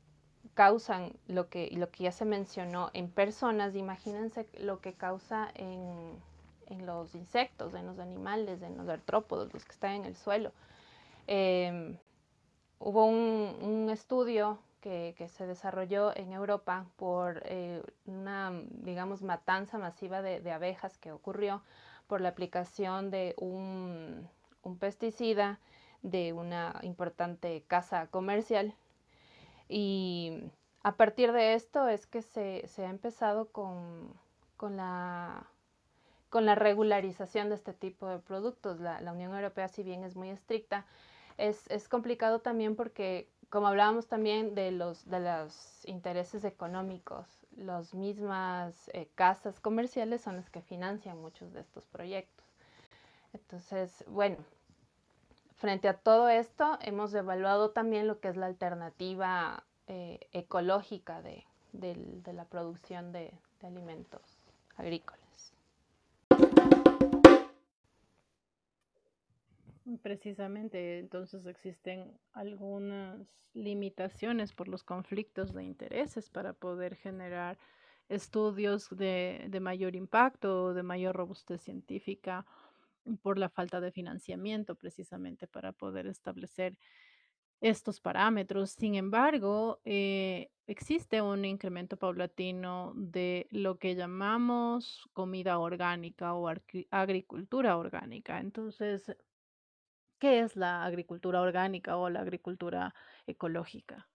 causan 0.53 1.11
lo 1.27 1.49
que, 1.49 1.69
lo 1.71 1.91
que 1.91 2.05
ya 2.05 2.13
se 2.13 2.23
mencionó 2.23 2.89
en 2.93 3.09
personas, 3.09 3.75
imagínense 3.75 4.47
lo 4.57 4.79
que 4.79 4.93
causa 4.93 5.51
en, 5.55 6.15
en 6.71 6.85
los 6.85 7.13
insectos, 7.15 7.73
en 7.73 7.85
los 7.85 7.99
animales, 7.99 8.61
en 8.61 8.77
los 8.77 8.87
artrópodos, 8.87 9.53
los 9.53 9.65
que 9.65 9.71
están 9.71 9.91
en 9.91 10.05
el 10.05 10.15
suelo. 10.15 10.51
Eh, 11.27 11.97
hubo 12.79 13.05
un, 13.05 13.55
un 13.61 13.89
estudio 13.89 14.59
que, 14.81 15.13
que, 15.17 15.27
se 15.27 15.45
desarrolló 15.45 16.15
en 16.15 16.33
Europa 16.33 16.85
por 16.97 17.41
eh, 17.45 17.83
una, 18.05 18.51
digamos, 18.69 19.21
matanza 19.21 19.77
masiva 19.77 20.21
de, 20.21 20.41
de, 20.41 20.51
abejas 20.51 20.97
que 20.97 21.11
ocurrió 21.11 21.61
por 22.07 22.19
la 22.19 22.29
aplicación 22.29 23.11
de 23.11 23.35
un, 23.37 24.27
un, 24.63 24.77
pesticida 24.77 25.59
de 26.01 26.33
una 26.33 26.79
importante 26.81 27.63
casa 27.67 28.07
comercial. 28.07 28.73
Y 29.69 30.43
a 30.83 30.97
partir 30.97 31.31
de 31.31 31.53
esto 31.53 31.87
es 31.87 32.07
que 32.07 32.23
se, 32.23 32.67
se 32.67 32.85
ha 32.85 32.89
empezado 32.89 33.49
con, 33.51 34.13
con, 34.57 34.77
la, 34.77 35.45
con 36.31 36.47
la 36.47 36.55
regularización 36.55 37.49
de 37.49 37.55
este 37.55 37.73
tipo 37.73 38.07
de 38.07 38.17
productos. 38.17 38.79
La, 38.79 38.99
la 39.01 39.11
Unión 39.11 39.35
Europea, 39.35 39.67
si 39.67 39.83
bien 39.83 40.03
es 40.03 40.15
muy 40.15 40.31
estricta, 40.31 40.87
es, 41.37 41.69
es 41.69 41.87
complicado 41.87 42.39
también 42.39 42.75
porque 42.75 43.27
como 43.51 43.67
hablábamos 43.67 44.07
también 44.07 44.55
de 44.55 44.71
los, 44.71 45.07
de 45.09 45.19
los 45.19 45.85
intereses 45.85 46.45
económicos, 46.45 47.27
las 47.57 47.93
mismas 47.93 48.89
eh, 48.93 49.09
casas 49.13 49.59
comerciales 49.59 50.21
son 50.21 50.37
las 50.37 50.49
que 50.49 50.61
financian 50.61 51.21
muchos 51.21 51.51
de 51.51 51.59
estos 51.59 51.83
proyectos. 51.87 52.45
Entonces, 53.33 54.05
bueno, 54.07 54.37
frente 55.57 55.89
a 55.89 55.97
todo 55.97 56.29
esto, 56.29 56.79
hemos 56.81 57.13
evaluado 57.13 57.71
también 57.71 58.07
lo 58.07 58.21
que 58.21 58.29
es 58.29 58.37
la 58.37 58.45
alternativa 58.45 59.65
eh, 59.87 60.19
ecológica 60.31 61.21
de, 61.21 61.45
de, 61.73 61.95
de, 61.97 62.31
la 62.31 62.45
producción 62.45 63.11
de, 63.11 63.33
de 63.59 63.67
alimentos 63.67 64.21
agrícolas. 64.77 65.20
Precisamente, 70.03 70.99
entonces 70.99 71.45
existen 71.47 72.19
algunas 72.33 73.49
limitaciones 73.53 74.53
por 74.53 74.67
los 74.67 74.83
conflictos 74.83 75.53
de 75.53 75.63
intereses 75.63 76.29
para 76.29 76.53
poder 76.53 76.95
generar 76.95 77.57
estudios 78.07 78.89
de, 78.91 79.47
de 79.49 79.59
mayor 79.59 79.95
impacto 79.95 80.65
o 80.65 80.73
de 80.75 80.83
mayor 80.83 81.15
robustez 81.15 81.61
científica 81.61 82.45
por 83.23 83.39
la 83.39 83.49
falta 83.49 83.81
de 83.81 83.91
financiamiento 83.91 84.75
precisamente 84.75 85.47
para 85.47 85.71
poder 85.71 86.05
establecer 86.05 86.77
estos 87.61 87.99
parámetros. 88.01 88.71
Sin 88.71 88.95
embargo, 88.95 89.81
eh, 89.83 90.49
existe 90.67 91.21
un 91.21 91.45
incremento 91.45 91.97
paulatino 91.97 92.93
de 92.95 93.47
lo 93.51 93.77
que 93.77 93.95
llamamos 93.95 95.07
comida 95.13 95.59
orgánica 95.59 96.33
o 96.35 96.51
agricultura 96.91 97.77
orgánica. 97.77 98.39
Entonces, 98.39 99.15
¿Qué 100.21 100.41
es 100.41 100.55
la 100.55 100.85
agricultura 100.85 101.41
orgánica 101.41 101.97
o 101.97 102.07
la 102.11 102.19
agricultura 102.19 102.93
ecológica? 103.25 104.07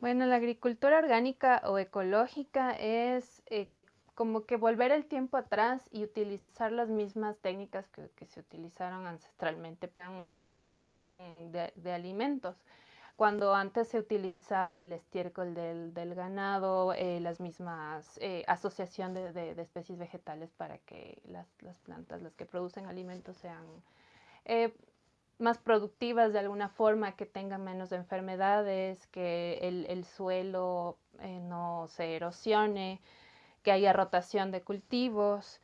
Bueno, 0.00 0.24
la 0.24 0.36
agricultura 0.36 0.98
orgánica 0.98 1.62
o 1.64 1.78
ecológica 1.78 2.70
es 2.78 3.42
eh, 3.46 3.66
como 4.14 4.46
que 4.46 4.54
volver 4.54 4.92
el 4.92 5.04
tiempo 5.06 5.36
atrás 5.36 5.82
y 5.90 6.04
utilizar 6.04 6.70
las 6.70 6.88
mismas 6.88 7.38
técnicas 7.38 7.88
que, 7.88 8.24
se 8.26 8.38
utilizaron 8.38 9.04
ancestralmente 9.08 9.90
de, 11.50 11.72
de, 11.74 11.92
alimentos. 11.92 12.54
Cuando 13.18 13.52
antes 13.52 13.88
se 13.88 13.98
utilizaba 13.98 14.70
el 14.86 14.92
estiércol 14.92 15.52
del, 15.52 16.14
ganado, 16.14 16.92
eh, 16.92 17.18
las 17.18 17.40
mismas 17.40 18.16
eh, 18.22 18.44
asociación 18.46 19.12
de, 19.12 19.60
especies 19.60 19.98
vegetales 19.98 20.52
para 20.56 20.78
que 20.78 21.20
las, 21.24 21.48
plantas, 21.80 22.22
las 22.22 22.36
que 22.36 22.46
producen 22.46 22.86
alimentos, 22.86 23.36
sean 23.38 23.66
eh, 24.44 24.72
más 25.40 25.58
productivas 25.58 26.32
de 26.32 26.38
alguna 26.38 26.68
forma, 26.68 27.16
que 27.16 27.26
tengan 27.26 27.64
menos 27.64 27.90
enfermedades, 27.90 29.04
que 29.08 29.58
el, 29.62 29.86
el 29.86 30.04
suelo 30.04 30.96
eh, 31.18 31.40
no 31.40 31.88
se 31.88 32.14
erosione, 32.14 33.00
que 33.64 33.72
haya 33.72 33.92
rotación 33.92 34.52
de 34.52 34.62
cultivos, 34.62 35.60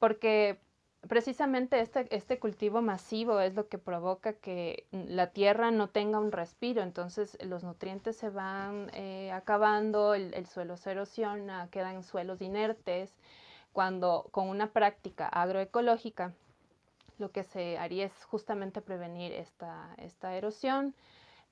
porque 0.00 0.58
precisamente 1.06 1.80
este, 1.80 2.14
este 2.14 2.38
cultivo 2.38 2.82
masivo 2.82 3.40
es 3.40 3.54
lo 3.54 3.68
que 3.68 3.78
provoca 3.78 4.32
que 4.32 4.86
la 4.90 5.28
tierra 5.28 5.70
no 5.70 5.88
tenga 5.88 6.18
un 6.18 6.32
respiro, 6.32 6.82
entonces 6.82 7.38
los 7.42 7.62
nutrientes 7.62 8.16
se 8.16 8.30
van 8.30 8.90
eh, 8.94 9.30
acabando, 9.32 10.14
el, 10.14 10.34
el, 10.34 10.46
suelo 10.46 10.76
se 10.76 10.90
erosiona, 10.90 11.68
quedan 11.70 12.02
suelos 12.02 12.40
inertes, 12.40 13.14
cuando 13.72 14.28
con 14.32 14.48
una 14.48 14.72
práctica 14.72 15.28
agroecológica 15.28 16.34
lo 17.18 17.30
que 17.30 17.44
se 17.44 17.78
haría 17.78 18.06
es 18.06 18.24
justamente 18.24 18.80
prevenir 18.80 19.32
esta, 19.32 19.94
esta 19.98 20.36
erosión, 20.36 20.94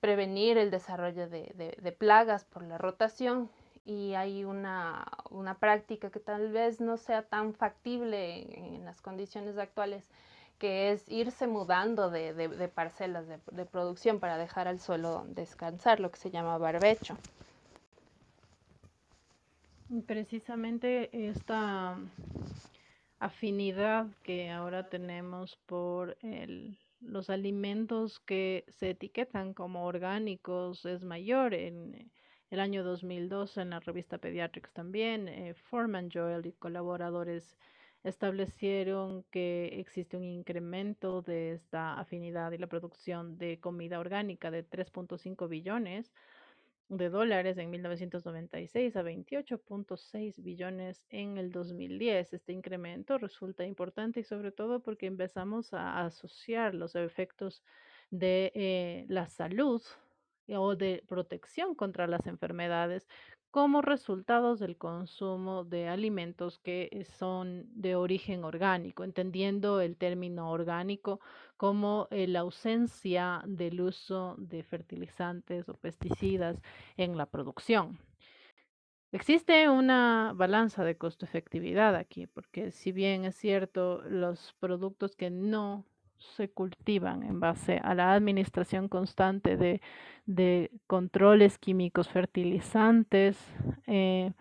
prevenir 0.01 0.59
el 0.59 0.71
desarrollo 0.71 1.29
de, 1.29 1.53
de, 1.55 1.77
de, 1.81 1.93
plagas 1.93 2.45
por 2.45 2.63
la 2.63 2.79
rotación 2.79 3.51
y 3.87 4.15
hay 4.15 4.45
una, 4.45 5.07
una, 5.31 5.55
práctica 5.59 6.11
que 6.11 6.19
tal 6.19 6.51
vez 6.51 6.81
no 6.81 6.97
sea 6.97 7.23
tan 7.23 7.55
factible 7.55 8.43
en, 8.59 8.85
las 8.85 9.01
condiciones 9.01 9.57
actuales, 9.59 10.11
que 10.59 10.91
es 10.91 11.09
irse 11.09 11.47
mudando 11.47 12.11
de, 12.11 12.35
de 12.35 12.69
parcelas 12.69 13.27
de, 13.29 13.65
producción 13.65 14.19
para 14.19 14.39
dejar 14.39 14.67
al 14.67 14.81
suelo 14.81 15.25
descansar, 15.29 16.01
lo 16.01 16.11
que 16.11 16.19
se 16.19 16.31
llama 16.31 16.59
barbecho. 16.59 17.17
Precisamente 20.07 21.29
esta 21.29 21.97
afinidad 23.21 24.07
que 24.25 24.51
ahora 24.51 24.89
tenemos 24.89 25.59
por 25.67 26.17
los 27.01 27.31
alimentos 27.31 28.19
que 28.19 28.65
se 28.69 28.91
etiquetan 28.91 29.55
como 29.55 29.87
orgánicos 29.87 30.85
es 30.87 31.05
mayor. 31.05 31.55
En 31.55 32.11
el 32.51 32.61
año 32.61 32.85
2002 32.85 33.57
en 33.59 33.71
la 33.71 33.81
revista 33.81 34.19
Pediatrics 34.19 34.73
también, 34.73 35.29
eh, 35.29 35.55
Foreman 35.55 36.11
Joel 36.13 36.47
y 36.47 36.53
colaboradores 36.53 37.57
establecieron 38.05 39.25
que 39.31 39.81
existe 39.81 40.17
un 40.17 40.25
incremento 40.25 41.23
de 41.23 41.53
esta 41.53 41.99
afinidad 41.99 42.53
y 42.53 42.59
la 42.59 42.69
producción 42.69 43.37
de 43.37 43.59
comida 43.59 43.99
orgánica 43.99 44.51
de 44.51 44.65
3.5 44.65 45.49
billones 45.49 46.13
de 46.89 47.09
dólares 47.09 47.59
en 47.59 47.71
1996 47.71 48.97
a 48.97 49.03
28.6 49.03 50.41
billones 50.41 51.05
en 51.11 51.37
el 51.37 51.51
2010. 51.51 52.33
Este 52.33 52.53
incremento 52.53 53.19
resulta 53.19 53.65
importante 53.65 54.21
y 54.21 54.25
sobre 54.25 54.53
todo 54.53 54.81
porque 54.81 55.07
empezamos 55.07 55.75
a 55.75 56.05
asociar 56.05 56.75
los 56.75 56.95
efectos 56.95 57.65
de 58.11 58.53
eh, 58.55 59.05
la 59.09 59.27
salud 59.27 59.83
o 60.49 60.77
de 60.77 61.03
protección 61.09 61.75
contra 61.75 62.07
las 62.07 62.27
enfermedades 62.27 63.07
como 63.51 63.81
resultados 63.81 64.59
del 64.59 64.77
consumo 64.77 65.65
de 65.65 65.89
alimentos 65.89 66.59
que 66.59 66.91
eh, 66.93 67.05
son 67.05 67.65
de 67.75 67.97
origen 67.97 68.45
orgánico, 68.45 69.03
entendiendo 69.03 69.81
el 69.81 69.97
término 69.97 70.51
orgánico 70.51 71.21
como 71.57 72.07
eh, 72.11 72.27
la 72.27 72.41
ausencia 72.41 73.43
del 73.47 73.81
uso 73.81 74.35
de 74.37 74.63
fertilizantes 74.63 75.71
o 75.71 75.75
pesticidas 75.75 76.61
en 76.99 77.17
la 77.17 77.25
producción. 77.25 77.99
Existe 79.11 79.71
una 79.71 80.33
balanza 80.35 80.85
de 80.85 80.99
costo-efectividad 80.99 81.95
aquí, 81.97 82.27
porque 82.27 82.71
si 82.71 82.93
bien 82.93 83.25
es 83.25 83.37
cierto, 83.37 84.03
los 84.03 84.55
productos 84.61 85.17
que 85.17 85.31
no 85.31 85.87
se 86.19 86.49
cultivan 86.51 87.23
en 87.23 87.41
base 87.41 87.81
a 87.83 87.95
la 87.95 88.13
administración 88.13 88.89
constante 88.89 89.57
de, 89.57 89.81
de 90.27 90.71
controles 90.87 91.59
químicos, 91.59 92.09
fertilizantes, 92.09 93.39
eh, 93.87 94.33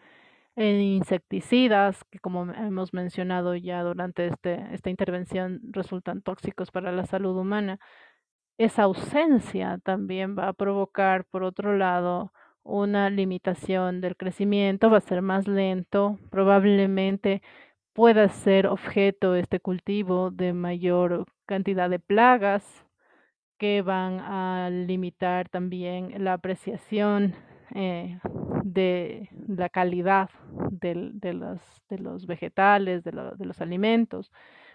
insecticidas, 0.57 2.03
que 2.05 2.19
como 2.19 2.51
hemos 2.53 2.93
mencionado 2.93 3.55
ya 3.55 3.83
durante 3.83 4.27
este, 4.27 4.65
esta 4.73 4.89
intervención 4.89 5.61
resultan 5.71 6.21
tóxicos 6.21 6.71
para 6.71 6.91
la 6.91 7.05
salud 7.05 7.37
humana. 7.37 7.79
esa 8.57 8.83
ausencia 8.83 9.79
también 9.83 10.37
va 10.37 10.49
a 10.49 10.53
provocar, 10.53 11.25
por 11.25 11.43
otro 11.43 11.77
lado, 11.77 12.31
una 12.63 13.09
limitación 13.09 14.01
del 14.01 14.17
crecimiento, 14.17 14.89
va 14.89 14.97
a 14.97 15.01
ser 15.01 15.21
más 15.21 15.47
lento, 15.47 16.19
probablemente 16.31 17.41
pueda 17.93 18.29
ser 18.29 18.67
objeto 18.67 19.35
este 19.35 19.59
cultivo 19.59 20.31
de 20.31 20.53
mayor 20.53 21.25
cantidad 21.45 21.89
de 21.89 21.99
plagas 21.99 22.85
que 23.57 23.81
van 23.81 24.19
a 24.19 24.69
limitar 24.69 25.49
también 25.49 26.23
la 26.23 26.33
apreciación 26.33 27.33
eh, 27.73 28.19
de 28.63 29.29
la 29.47 29.69
calidad 29.69 30.29
de, 30.71 31.33
los, 31.33 32.25
vegetales, 32.27 33.03
de, 33.03 33.11
lo- 33.11 33.35
de 33.35 33.45
los 33.45 33.61
alimentos, 33.61 34.31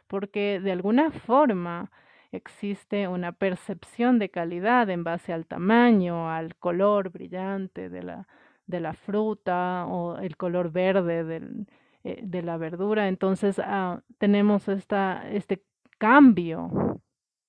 porque 0.07 0.61
de 0.61 0.73
alguna 0.73 1.11
forma 1.11 1.91
existe 2.33 3.09
una 3.09 3.33
percepción 3.33 4.19
de 4.19 4.31
calidad 4.31 4.89
en 4.91 5.05
base 5.05 5.33
al 5.33 5.47
tamaño, 5.47 6.31
al 6.31 6.57
color 6.57 7.11
brillante 7.11 7.89
de 7.91 8.03
la, 8.03 8.95
fruta 8.95 9.87
o 9.87 10.19
el 10.19 10.37
color 10.37 10.71
verde 10.73 11.67
eh, 12.05 12.21
de 12.23 12.43
la 12.43 12.57
verdura. 12.57 13.09
Entonces, 13.09 13.61
ah, 13.63 14.01
tenemos 14.19 14.69
esta, 14.69 15.29
este 15.31 15.65
cambio 16.01 16.99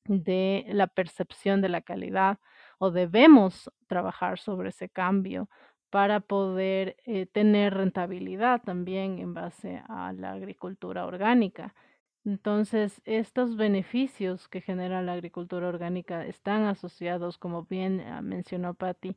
de 0.06 0.66
la 0.68 0.88
percepción 0.88 1.62
de 1.62 1.70
la 1.70 1.82
calidad 1.82 2.38
o 2.80 2.92
debemos 2.92 3.72
trabajar 3.88 4.40
sobre 4.40 4.70
ese 4.70 4.90
cambio 4.90 5.50
para 5.90 6.20
poder 6.20 6.98
eh, 7.06 7.28
tener 7.28 7.74
rentabilidad 7.74 8.62
también 8.62 9.20
en 9.20 9.34
base 9.34 9.82
a 9.88 10.14
la 10.14 10.34
agricultura 10.34 11.06
orgánica. 11.06 11.74
Entonces, 12.26 13.02
estos 13.06 13.56
beneficios 13.56 14.48
que 14.48 14.62
genera 14.62 15.02
la 15.02 15.14
agricultura 15.14 15.68
orgánica 15.68 16.26
están 16.26 16.66
asociados, 16.66 17.38
como 17.38 17.64
bien 17.64 18.02
ah, 18.02 18.22
mencionó 18.22 18.74
Patti, 18.74 19.16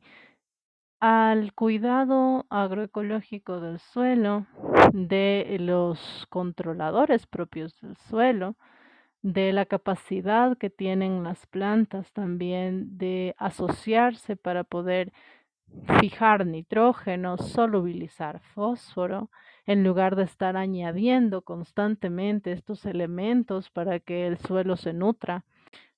al 0.99 1.53
cuidado 1.53 2.45
agroecológico 2.49 3.59
del 3.59 3.79
suelo, 3.79 4.47
de 4.93 5.57
los 5.59 6.25
controladores 6.29 7.27
propios 7.27 7.79
del 7.81 7.95
suelo, 7.97 8.55
de 9.25 9.53
la 9.53 9.65
capacidad 9.65 10.55
que 10.55 10.69
tienen 10.69 11.23
las 11.23 11.47
plantas 11.47 12.11
también 12.13 12.95
de 12.99 13.33
asociarse 13.39 14.35
para 14.35 14.63
poder 14.63 15.11
fijar 15.99 16.45
nitrógeno, 16.45 17.39
solubilizar 17.39 18.39
fósforo, 18.39 19.31
en 19.65 19.83
lugar 19.83 20.15
de 20.15 20.25
estar 20.25 20.55
añadiendo 20.55 21.41
constantemente 21.41 22.51
estos 22.51 22.85
elementos 22.85 23.71
para 23.71 23.99
que 23.99 24.27
el 24.27 24.37
suelo 24.37 24.77
se 24.77 24.93
nutra. 24.93 25.43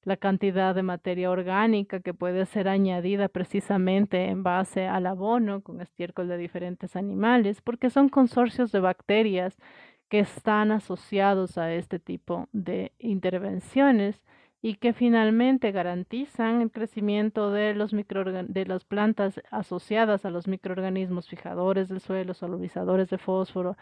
La 0.03 0.15
cantidad 0.15 0.73
de 0.73 0.83
materia 0.83 1.29
orgánica 1.29 1.99
que 1.99 2.13
puede 2.13 2.45
ser 2.45 2.69
añadida 2.69 3.27
precisamente 3.27 4.27
en 4.27 4.41
base 4.41 4.87
al 4.87 5.05
abono 5.05 5.59
con 5.63 5.81
estiércol 5.81 6.29
de 6.29 6.37
diferentes 6.37 6.95
animales, 6.95 7.61
porque 7.61 7.89
son 7.89 8.07
consorcios 8.07 8.71
de 8.71 8.79
bacterias 8.79 9.57
que 10.09 10.19
están 10.19 10.71
asociados 10.71 11.57
a 11.57 11.73
este 11.73 11.99
tipo 11.99 12.47
de 12.51 12.93
intervenciones 12.99 14.21
y 14.61 14.75
que 14.75 14.93
finalmente 14.93 15.71
garantizan 15.71 16.61
el 16.61 16.71
crecimiento 16.71 17.51
de, 17.51 17.73
los 17.73 17.91
de 17.91 18.65
las 18.67 18.85
plantas 18.85 19.41
asociadas 19.51 20.25
a 20.25 20.29
los 20.29 20.47
microorganismos 20.47 21.27
fijadores 21.27 21.89
del 21.89 21.99
suelo, 22.01 22.33
solubilizadores 22.33 23.09
de 23.09 23.17
fósforo, 23.17 23.77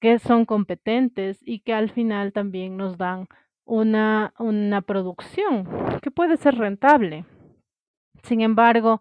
que 0.00 0.18
son 0.18 0.44
competentes 0.44 1.40
y 1.44 1.60
que 1.60 1.74
al 1.74 1.90
final 1.90 2.32
también 2.32 2.76
nos 2.76 2.98
dan 2.98 3.28
una, 3.64 4.34
una 4.38 4.82
producción 4.82 5.66
que 6.02 6.10
puede 6.10 6.36
ser 6.36 6.56
rentable. 6.56 7.24
Sin 8.22 8.40
embargo, 8.40 9.00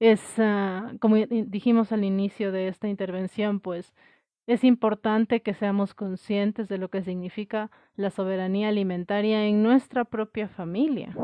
es, 0.00 0.20
uh, 0.38 0.96
como 1.00 1.16
dijimos 1.16 1.92
al 1.92 2.04
inicio 2.04 2.52
de 2.52 2.68
esta 2.68 2.88
intervención, 2.88 3.60
pues 3.60 3.94
es 4.48 4.64
importante 4.64 5.42
que 5.42 5.52
seamos 5.52 5.92
conscientes 5.92 6.68
de 6.68 6.78
lo 6.78 6.88
que 6.88 7.02
significa 7.02 7.70
la 7.96 8.08
soberanía 8.08 8.70
alimentaria 8.70 9.44
en 9.44 9.62
nuestra 9.62 10.06
propia 10.06 10.48
familia. 10.48 11.14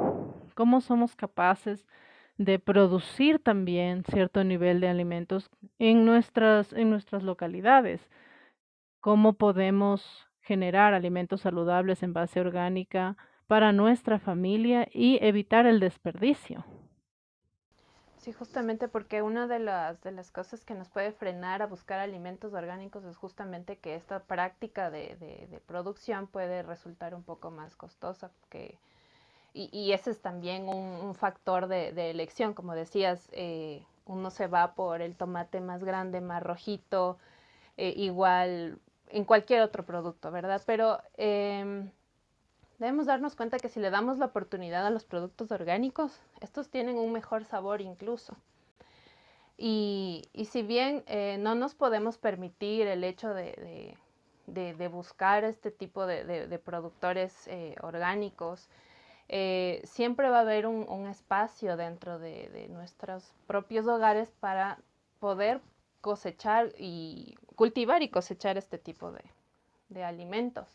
Cómo 0.54 0.82
somos 0.82 1.16
capaces 1.16 1.87
de 2.37 2.58
producir 2.58 3.38
también 3.38 4.04
cierto 4.04 4.44
nivel 4.44 4.78
de 4.80 4.88
alimentos 4.88 5.50
en 5.78 6.04
nuestras, 6.04 6.74
en 6.74 6.90
nuestras 6.90 7.22
localidades. 7.22 8.10
Cómo 9.00 9.32
podemos 9.32 10.28
generar 10.42 10.92
alimentos 10.92 11.40
saludables 11.40 12.02
en 12.02 12.12
base 12.12 12.40
orgánica 12.40 13.16
para 13.46 13.72
nuestra 13.72 14.18
familia 14.18 14.87
y 14.92 15.18
evitar 15.22 15.64
el 15.64 15.80
desperdicio. 15.80 16.66
Sí, 18.24 18.32
justamente 18.32 18.88
porque 18.88 19.20
una 19.20 19.46
de 19.46 19.58
las, 19.58 20.00
de 20.00 20.10
las 20.10 20.30
cosas 20.30 20.64
que 20.64 20.72
nos 20.72 20.88
puede 20.88 21.12
frenar 21.12 21.60
a 21.60 21.66
buscar 21.66 21.98
alimentos 21.98 22.54
orgánicos 22.54 23.04
es 23.04 23.18
justamente 23.18 23.76
que 23.76 23.94
esta 23.96 24.20
práctica 24.20 24.90
de, 24.90 25.16
de, 25.16 25.60
producción 25.66 26.26
puede 26.26 26.62
resultar 26.62 27.14
un 27.14 27.22
poco 27.22 27.50
más 27.50 27.76
costosa. 27.76 28.30
Que, 28.48 28.78
y, 29.52 29.68
y 29.78 29.92
ese 29.92 30.10
es 30.10 30.22
también 30.22 30.70
un, 30.70 31.14
factor 31.14 31.66
de, 31.66 31.92
de, 31.92 32.08
elección, 32.08 32.54
como 32.54 32.74
decías, 32.74 33.28
eh, 33.32 33.84
uno 34.06 34.30
se 34.30 34.46
va 34.46 34.74
por 34.74 35.02
el 35.02 35.16
tomate 35.16 35.60
más 35.60 35.84
grande, 35.84 36.22
más 36.22 36.42
rojito, 36.42 37.18
eh, 37.76 37.92
igual 37.94 38.78
en 39.10 39.26
cualquier 39.26 39.60
otro 39.60 39.84
producto, 39.84 40.30
¿verdad? 40.30 40.62
Pero 40.64 40.98
eh, 41.18 41.90
debemos 42.85 43.07
darnos 43.07 43.35
cuenta 43.35 43.59
que 43.59 43.70
si 43.70 43.81
le 43.81 43.88
damos 43.88 44.18
la 44.18 44.27
oportunidad 44.27 44.87
a 44.87 44.90
los 44.90 45.07
productos 45.07 45.51
orgánicos, 45.51 46.20
estos 46.42 46.68
tienen 46.68 46.99
un 46.99 47.12
mejor 47.12 47.47
sabor 47.47 47.81
incluso. 47.81 48.37
Y, 49.57 50.29
si 50.51 50.62
bien 50.62 51.03
eh, 51.07 51.38
no 51.40 51.55
nos 51.55 51.75
podemos 51.75 52.18
permitir 52.18 52.87
el 52.87 53.03
hecho 53.03 53.33
de, 53.33 53.97
buscar 54.90 55.44
este 55.44 55.70
tipo 55.70 56.07
de, 56.07 56.61
productores 56.62 57.49
eh, 57.49 57.75
orgánicos, 57.81 58.68
eh, 59.31 59.81
siempre 59.85 60.29
va 60.29 60.38
a 60.38 60.42
haber 60.42 60.66
un, 60.66 60.87
un 60.87 61.07
espacio 61.07 61.79
dentro 61.79 62.18
de, 62.18 62.66
nuestros 62.68 63.33
propios 63.47 63.87
hogares 63.87 64.31
para 64.40 64.79
poder 65.20 65.62
cosechar 66.03 66.70
y 66.77 67.35
cultivar 67.57 68.03
y 68.03 68.11
cosechar 68.11 68.59
este 68.59 68.77
tipo 68.77 69.11
de 69.88 70.05
alimentos. 70.05 70.68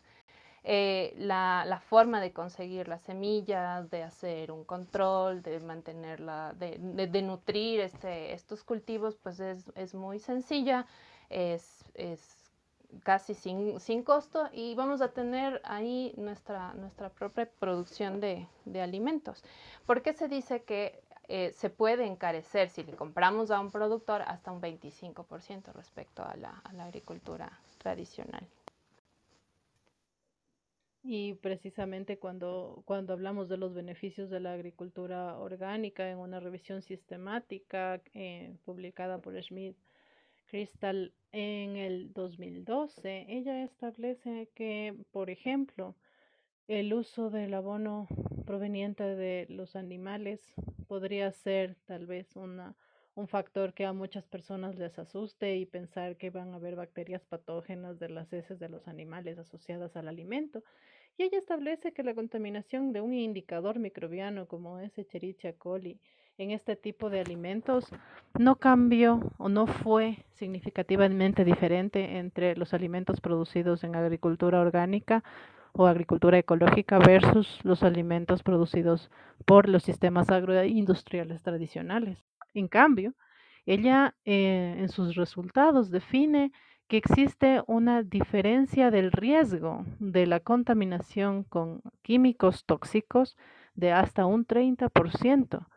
Eh, 0.63 1.13
la, 1.17 1.81
forma 1.87 2.19
de 2.19 2.33
conseguir 2.33 2.87
las 2.87 3.01
semillas, 3.01 3.89
de 3.89 4.03
hacer 4.03 4.51
un 4.51 4.63
control, 4.63 5.41
de 5.41 5.59
mantenerla, 5.59 6.53
de, 6.57 7.21
nutrir 7.21 7.79
este, 7.79 8.33
estos 8.33 8.63
cultivos, 8.63 9.15
pues 9.15 9.39
es, 9.39 9.71
es 9.75 9.95
muy 9.95 10.19
sencilla, 10.19 10.85
es, 11.29 11.85
es 11.93 12.51
casi 13.03 13.33
sin, 13.33 13.79
sin, 13.79 14.03
costo 14.03 14.49
y 14.51 14.75
vamos 14.75 15.01
a 15.01 15.09
tener 15.09 15.61
ahí 15.63 16.13
nuestra, 16.17 16.73
nuestra 16.73 17.09
propia 17.09 17.49
producción 17.59 18.19
de, 18.19 18.47
de 18.65 18.81
alimentos. 18.81 19.43
¿Por 19.85 20.01
qué 20.01 20.13
se 20.13 20.27
dice 20.27 20.63
que 20.63 21.01
eh, 21.31 21.51
se 21.53 21.69
puede 21.69 22.07
encarecer 22.07 22.69
si 22.69 22.83
le 22.83 22.95
compramos 22.95 23.51
a 23.51 23.59
un 23.59 23.69
productor 23.69 24.23
hasta 24.23 24.51
un 24.51 24.59
25% 24.59 25.71
respecto 25.73 26.23
a 26.23 26.35
la 26.35 26.83
agricultura 26.83 27.51
tradicional. 27.79 28.45
Y 31.01 31.35
precisamente 31.35 32.19
cuando, 32.19 32.81
cuando 32.85 33.13
hablamos 33.13 33.47
de 33.47 33.57
los 33.57 33.73
beneficios 33.73 34.29
de 34.29 34.41
la 34.41 34.53
agricultura 34.53 35.37
orgánica 35.39 36.09
en 36.09 36.17
una 36.17 36.39
revisión 36.39 36.81
sistemática 36.81 38.01
eh, 38.13 38.55
publicada 38.65 39.19
por 39.19 39.41
Schmidt 39.41 39.77
Crystal 40.47 41.13
en 41.31 41.77
el 41.77 42.11
2012, 42.13 43.25
ella 43.29 43.63
establece 43.63 44.49
que, 44.55 44.95
por 45.11 45.29
ejemplo, 45.29 45.95
el 46.67 46.93
uso 46.93 47.29
del 47.29 47.53
abono 47.53 48.07
proveniente 48.45 49.03
de 49.03 49.45
los 49.49 49.75
animales 49.75 50.53
podría 50.87 51.31
ser 51.31 51.75
tal 51.85 52.07
vez 52.07 52.35
una, 52.35 52.75
un 53.19 53.27
factor 53.27 53.73
que 53.73 53.85
a 53.85 53.91
muchas 53.91 54.25
personas 54.25 54.77
les 54.77 54.97
asuste 54.97 55.57
y 55.57 55.65
pensar 55.65 56.15
que 56.15 56.29
van 56.29 56.53
a 56.53 56.55
haber 56.55 56.77
bacterias 56.77 57.21
patógenas 57.25 57.99
de 57.99 58.07
las 58.07 58.31
heces 58.31 58.59
de 58.59 58.69
los 58.69 58.87
animales 58.87 59.37
asociadas 59.37 59.97
al 59.97 60.07
alimento. 60.07 60.63
Y 61.17 61.23
ella 61.23 61.37
establece 61.37 61.91
que 61.91 62.03
la 62.03 62.15
contaminación 62.15 62.93
de 62.93 63.01
un 63.01 63.13
indicador 63.13 63.77
microbiano 63.77 64.47
como 64.47 64.79
es 64.79 64.97
Escherichia 64.97 65.51
coli 65.51 65.99
en 66.37 66.51
este 66.51 66.77
tipo 66.77 67.09
de 67.09 67.19
alimentos 67.19 67.89
no 68.39 68.55
cambió 68.55 69.19
o 69.37 69.49
no 69.49 69.67
fue 69.67 70.23
significativamente 70.31 71.43
diferente 71.43 72.19
entre 72.19 72.55
los 72.55 72.73
alimentos 72.73 73.19
producidos 73.19 73.83
en 73.83 73.97
agricultura 73.97 74.61
orgánica 74.61 75.25
o 75.73 75.87
agricultura 75.87 76.37
ecológica 76.37 76.99
versus 76.99 77.59
los 77.63 77.83
alimentos 77.83 78.43
producidos 78.43 79.11
por 79.45 79.67
los 79.67 79.83
sistemas 79.83 80.29
agroindustriales 80.29 81.43
tradicionales. 81.43 82.17
En 82.53 82.67
cambio, 82.67 83.13
ella 83.65 84.15
eh, 84.25 84.75
en 84.79 84.89
sus 84.89 85.15
resultados 85.15 85.91
define 85.91 86.51
que 86.87 86.97
existe 86.97 87.61
una 87.67 88.01
diferencia 88.01 88.89
del 88.89 89.11
riesgo 89.11 89.85
de 89.99 90.25
la 90.25 90.39
contaminación 90.39 91.43
con 91.43 91.81
químicos 92.01 92.65
tóxicos 92.65 93.37
de 93.75 93.91
hasta 93.91 94.25
un 94.25 94.45
30%, 94.45 95.67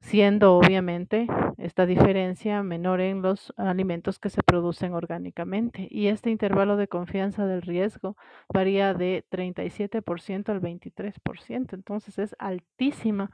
siendo 0.00 0.56
obviamente 0.56 1.26
esta 1.58 1.84
diferencia 1.84 2.62
menor 2.62 3.02
en 3.02 3.20
los 3.20 3.52
alimentos 3.58 4.18
que 4.18 4.30
se 4.30 4.42
producen 4.42 4.94
orgánicamente. 4.94 5.86
Y 5.90 6.06
este 6.06 6.30
intervalo 6.30 6.78
de 6.78 6.88
confianza 6.88 7.44
del 7.46 7.60
riesgo 7.60 8.16
varía 8.48 8.94
de 8.94 9.26
37% 9.30 10.48
al 10.48 10.62
23%, 10.62 11.74
entonces 11.74 12.18
es 12.18 12.34
altísima 12.38 13.30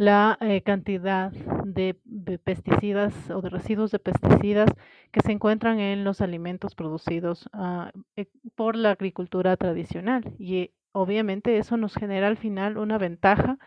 la 0.00 0.38
eh, 0.40 0.62
cantidad 0.62 1.30
de, 1.30 1.94
pesticidas 2.42 3.12
o 3.28 3.42
de 3.42 3.50
residuos 3.50 3.90
de 3.90 3.98
pesticidas 3.98 4.70
que 5.12 5.20
se 5.20 5.30
encuentran 5.30 5.78
en 5.78 6.04
los 6.04 6.22
alimentos 6.22 6.74
producidos 6.74 7.50
ah, 7.52 7.92
eh, 8.16 8.24
por 8.54 8.76
la 8.76 8.92
agricultura 8.92 9.58
tradicional. 9.58 10.24
Y 10.38 10.70
obviamente 10.92 11.58
eso 11.58 11.76
nos 11.76 11.94
genera 11.94 12.28
al 12.28 12.38
final 12.38 12.78
una 12.78 12.96
ventaja 12.96 13.58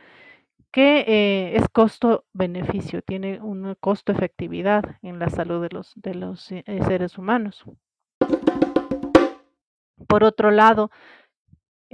que 0.72 1.06
eh, 1.08 1.56
es 1.56 1.70
costo-beneficio, 1.70 3.04
tiene 3.04 3.40
un 3.40 3.76
costo-efectividad 3.80 4.98
en 5.04 5.20
la 5.20 5.30
salud 5.30 5.62
de 5.62 5.70
los, 5.70 5.94
de 5.98 6.16
los 6.16 6.42
seres 6.42 7.20
humanos. 7.20 7.64
Por 10.08 10.24
otro 10.24 10.50
lado, 10.50 10.90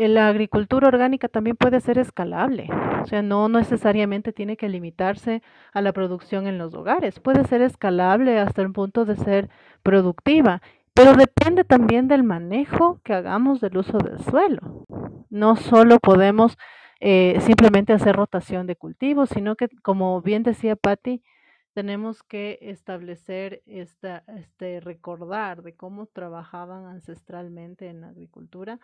la 0.08 0.30
agricultura 0.30 0.88
orgánica 0.88 1.28
también 1.28 1.58
puede 1.58 1.82
ser 1.82 1.98
escalable, 1.98 2.70
o 3.02 3.06
sea, 3.06 3.22
no 3.22 3.50
necesariamente 3.50 4.32
tiene 4.32 4.56
que 4.56 4.70
limitarse 4.70 5.42
a 5.74 5.82
la 5.82 5.92
producción 5.92 6.48
en 6.48 6.58
los 6.58 6.74
hogares, 6.74 7.20
puede 7.20 7.44
ser 7.46 7.62
escalable 7.62 8.40
hasta 8.40 8.62
el 8.62 8.72
punto 8.72 9.06
de 9.06 9.18
ser 9.18 9.50
productiva, 9.84 10.62
pero 10.94 11.14
depende 11.14 11.64
también 11.64 12.08
del 12.08 12.24
manejo 12.24 13.02
que 13.04 13.14
hagamos 13.14 13.62
del 13.62 13.78
uso 13.78 13.98
del 13.98 14.20
suelo. 14.20 14.86
No 15.30 15.56
solo 15.56 16.00
podemos 16.00 16.58
eh, 17.00 17.38
simplemente 17.42 17.94
hacer 17.94 18.16
rotación 18.16 18.68
de 18.68 18.76
cultivos, 18.76 19.30
sino 19.30 19.56
que, 19.56 19.70
como 19.82 20.22
bien 20.22 20.44
decía 20.44 20.76
Patti, 20.76 21.22
tenemos 21.74 22.24
que 22.24 22.60
establecer 22.62 23.62
esta, 23.66 24.24
este 24.28 24.82
recordar 24.82 25.62
de 25.62 25.76
cómo 25.76 26.08
trabajaban 26.08 26.86
ancestralmente 26.88 27.88
en 27.88 28.02
la 28.02 28.10
agricultura 28.10 28.80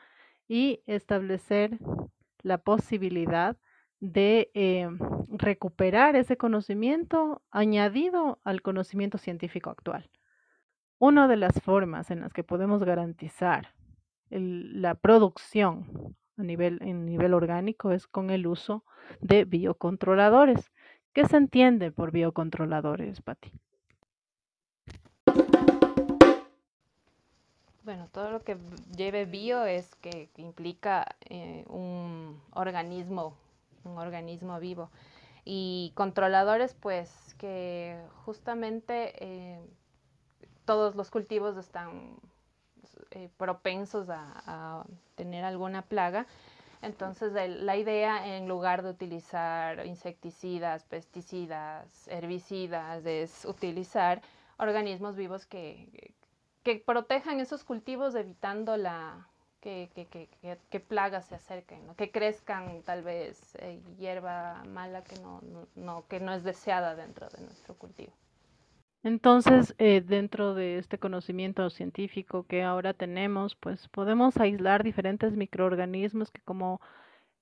y 0.47 0.81
establecer 0.85 1.79
la 2.41 2.57
posibilidad 2.59 3.57
de 3.99 4.51
eh, 4.53 4.87
recuperar 5.29 6.15
ese 6.15 6.37
conocimiento 6.37 7.41
añadido 7.49 8.39
al 8.43 8.61
conocimiento 8.61 9.17
científico 9.17 9.69
actual. 9.69 10.09
Una 10.99 11.27
de 11.27 11.37
las 11.37 11.59
formas 11.61 12.11
en 12.11 12.21
las 12.21 12.33
que 12.33 12.43
podemos 12.43 12.83
garantizar 12.83 13.73
la 14.29 14.95
producción 14.95 16.15
a 16.37 16.43
nivel, 16.43 16.79
en 16.81 17.05
nivel 17.05 17.33
orgánico 17.33 17.91
es 17.91 18.07
con 18.07 18.29
el 18.29 18.47
uso 18.47 18.83
de 19.21 19.45
biocontroladores. 19.45 20.71
¿Qué 21.13 21.25
se 21.25 21.37
entiende 21.37 21.91
por 21.91 22.11
biocontroladores, 22.11 23.21
Patti? 23.21 23.51
Bueno, 27.85 28.09
todo 28.11 28.31
lo 28.31 28.43
que 28.43 28.57
lleve 28.97 29.25
bio 29.25 29.63
es 29.63 29.93
que, 29.97 30.27
implica 30.37 31.05
eh, 31.29 31.63
un 31.67 32.41
organismo, 32.53 33.37
un 33.83 33.99
organismo 33.99 34.59
vivo. 34.59 34.89
Y 35.43 35.91
controladores, 35.93 36.73
pues 36.73 37.35
que 37.37 37.95
justamente 38.25 39.13
eh, 39.23 39.59
todos 40.65 40.95
los 40.95 41.11
cultivos 41.11 41.57
están 41.57 42.15
eh, 43.11 43.29
propensos 43.37 44.09
a, 44.09 44.83
tener 45.13 45.45
alguna 45.45 45.83
plaga. 45.83 46.25
Entonces, 46.81 47.33
la 47.33 47.77
idea 47.77 48.35
en 48.35 48.47
lugar 48.47 48.81
de 48.81 48.89
utilizar 48.89 49.85
insecticidas, 49.85 50.85
pesticidas, 50.85 52.07
herbicidas, 52.07 53.05
es 53.05 53.45
utilizar 53.45 54.23
organismos 54.57 55.15
vivos 55.15 55.45
que, 55.45 56.15
que 56.65 56.83
protejan 56.83 57.39
esos 57.39 57.63
cultivos 57.63 58.15
evitando 58.15 58.75
la 58.75 59.27
que, 59.61 59.89
que, 60.69 60.79
plagas 60.79 61.25
se 61.25 61.35
acerquen, 61.35 61.81
que 61.95 62.11
crezcan 62.11 62.81
tal 62.83 63.03
vez 63.03 63.55
eh, 63.59 63.79
hierba 63.97 64.63
mala 64.65 65.03
que 65.03 65.15
no, 65.19 65.41
no, 65.75 66.07
que 66.07 66.19
no 66.19 66.33
es 66.33 66.43
deseada 66.43 66.95
dentro 66.95 67.29
de 67.29 67.41
nuestro 67.41 67.75
cultivo. 67.75 68.13
Entonces, 69.03 69.75
eh, 69.77 70.01
dentro 70.05 70.55
de 70.55 70.79
este 70.79 70.97
conocimiento 70.97 71.69
científico 71.69 72.45
que 72.47 72.63
ahora 72.63 72.93
tenemos, 72.93 73.55
pues 73.55 73.87
podemos 73.87 74.37
aislar 74.37 74.83
diferentes 74.83 75.35
microorganismos 75.35 76.31
que 76.31 76.41
como 76.41 76.81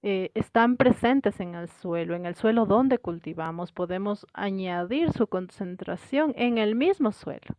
eh, 0.01 0.31
están 0.33 0.75
presentes 0.75 1.39
en 1.39 1.55
el 1.55 1.69
suelo, 1.69 2.15
en 2.15 2.25
el 2.25 2.35
suelo 2.35 2.65
donde 2.65 2.99
cultivamos, 2.99 3.71
podemos 3.71 4.27
añadir 4.33 5.13
su 5.13 5.27
concentración 5.27 6.33
en 6.35 6.57
el 6.57 6.75
mismo 6.75 7.13
suelo. 7.13 7.55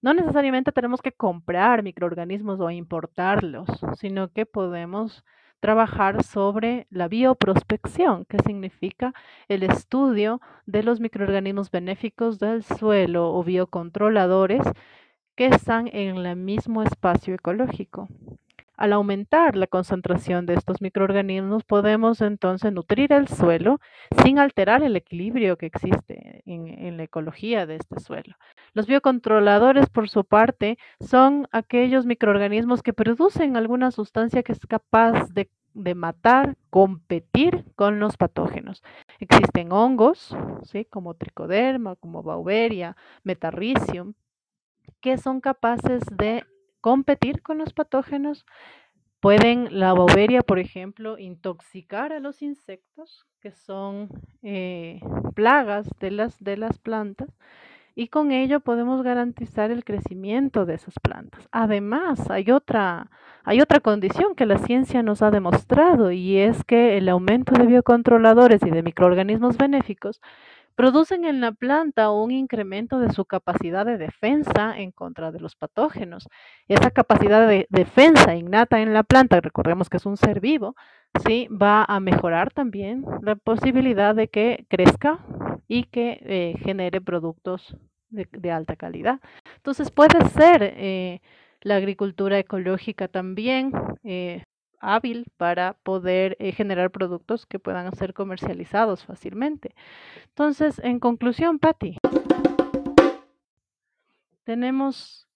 No 0.00 0.14
necesariamente 0.14 0.70
tenemos 0.72 1.02
que 1.02 1.12
comprar 1.12 1.82
microorganismos 1.82 2.60
o 2.60 2.70
importarlos, 2.70 3.68
sino 3.98 4.28
que 4.32 4.46
podemos 4.46 5.24
trabajar 5.60 6.22
sobre 6.22 6.86
la 6.90 7.08
bioprospección, 7.08 8.24
que 8.26 8.38
significa 8.46 9.12
el 9.48 9.64
estudio 9.64 10.40
de 10.66 10.84
los 10.84 11.00
microorganismos 11.00 11.70
benéficos 11.72 12.38
del 12.38 12.62
suelo 12.62 13.34
o 13.34 13.42
biocontroladores 13.42 14.62
que 15.36 15.46
están 15.46 15.88
en 15.88 16.16
el 16.16 16.36
mismo 16.36 16.82
espacio 16.82 17.34
ecológico. 17.34 18.08
Al 18.78 18.92
aumentar 18.92 19.56
la 19.56 19.66
concentración 19.66 20.46
de 20.46 20.54
estos 20.54 20.80
microorganismos, 20.80 21.64
podemos 21.64 22.20
entonces 22.20 22.72
nutrir 22.72 23.12
el 23.12 23.26
suelo 23.26 23.80
sin 24.22 24.38
alterar 24.38 24.84
el 24.84 24.94
equilibrio 24.94 25.58
que 25.58 25.66
existe 25.66 26.44
en, 26.46 26.96
la 26.96 27.02
ecología 27.02 27.66
de 27.66 27.74
este 27.74 27.98
suelo. 27.98 28.36
Los 28.74 28.86
biocontroladores, 28.86 29.90
por 29.90 30.08
su 30.08 30.24
parte, 30.24 30.78
son 31.00 31.48
aquellos 31.50 32.06
microorganismos 32.06 32.84
que 32.84 32.92
producen 32.92 33.56
alguna 33.56 33.90
sustancia 33.90 34.44
que 34.44 34.52
es 34.52 34.60
capaz 34.60 35.26
de, 35.32 35.50
matar, 35.96 36.56
competir 36.70 37.64
con 37.74 37.98
los 37.98 38.16
patógenos. 38.16 38.84
Existen 39.18 39.72
hongos, 39.72 40.36
¿sí? 40.62 40.84
como 40.84 41.14
tricoderma, 41.14 41.96
como 41.96 42.22
bauberia, 42.22 42.96
metarricium, 43.24 44.14
que 45.00 45.18
son 45.18 45.40
capaces 45.40 46.04
de 46.16 46.44
competir 46.80 47.42
con 47.42 47.58
los 47.58 47.72
patógenos. 47.72 48.46
Pueden, 49.20 49.78
la 49.78 49.92
boveria, 49.92 50.42
por 50.42 50.58
ejemplo, 50.58 51.18
intoxicar 51.18 52.12
a 52.12 52.20
los 52.20 52.40
insectos, 52.42 53.26
que 53.40 53.50
son 53.50 54.08
eh, 54.42 55.00
plagas 55.34 55.88
de 56.00 56.10
las, 56.10 56.38
de 56.38 56.56
las 56.56 56.78
plantas, 56.78 57.28
y 57.98 58.08
con 58.08 58.30
ello 58.30 58.60
podemos 58.60 59.02
garantizar 59.02 59.72
el 59.72 59.84
crecimiento 59.84 60.66
de 60.66 60.74
esas 60.74 60.94
plantas. 61.00 61.48
Además, 61.50 62.30
hay 62.30 62.52
otra, 62.52 63.10
hay 63.42 63.60
otra 63.60 63.80
condición 63.80 64.36
que 64.36 64.46
la 64.46 64.58
ciencia 64.58 65.02
nos 65.02 65.20
ha 65.20 65.32
demostrado 65.32 66.12
y 66.12 66.38
es 66.38 66.62
que 66.62 66.96
el 66.96 67.08
aumento 67.08 67.54
de 67.54 67.66
biocontroladores 67.66 68.62
y 68.64 68.70
de 68.70 68.84
microorganismos 68.84 69.58
benéficos 69.58 70.20
producen 70.78 71.24
en 71.24 71.40
la 71.40 71.50
planta 71.50 72.12
un 72.12 72.30
incremento 72.30 73.00
de 73.00 73.12
su 73.12 73.24
capacidad 73.24 73.84
de 73.84 73.98
defensa 73.98 74.78
en 74.78 74.92
contra 74.92 75.32
de 75.32 75.40
los 75.40 75.56
patógenos. 75.56 76.28
Esa 76.68 76.92
capacidad 76.92 77.48
de 77.48 77.66
defensa 77.68 78.36
innata 78.36 78.80
en 78.80 78.94
la 78.94 79.02
planta, 79.02 79.40
recordemos 79.40 79.90
que 79.90 79.96
es 79.96 80.06
un 80.06 80.16
ser 80.16 80.38
vivo, 80.38 80.76
¿sí? 81.26 81.48
va 81.48 81.82
a 81.82 81.98
mejorar 81.98 82.52
también 82.52 83.04
la 83.22 83.34
posibilidad 83.34 84.14
de 84.14 84.28
que 84.28 84.66
crezca 84.68 85.18
y 85.66 85.82
que 85.82 86.20
eh, 86.22 86.54
genere 86.62 87.00
productos 87.00 87.76
de, 88.10 88.52
alta 88.52 88.76
calidad. 88.76 89.18
Entonces 89.56 89.90
puede 89.90 90.24
ser 90.28 90.62
eh, 90.62 91.20
la 91.60 91.74
agricultura 91.74 92.38
ecológica 92.38 93.08
también 93.08 93.72
eh, 94.04 94.44
hábil 94.80 95.26
para 95.36 95.74
poder 95.82 96.36
eh, 96.38 96.52
generar 96.52 96.90
productos 96.90 97.46
que 97.46 97.58
puedan 97.58 97.94
ser 97.94 98.14
comercializados 98.14 99.04
fácilmente. 99.04 99.74
Entonces, 100.28 100.80
en 100.84 101.00
conclusión, 101.00 101.58
Patti, 101.58 101.98
tenemos 104.44 105.28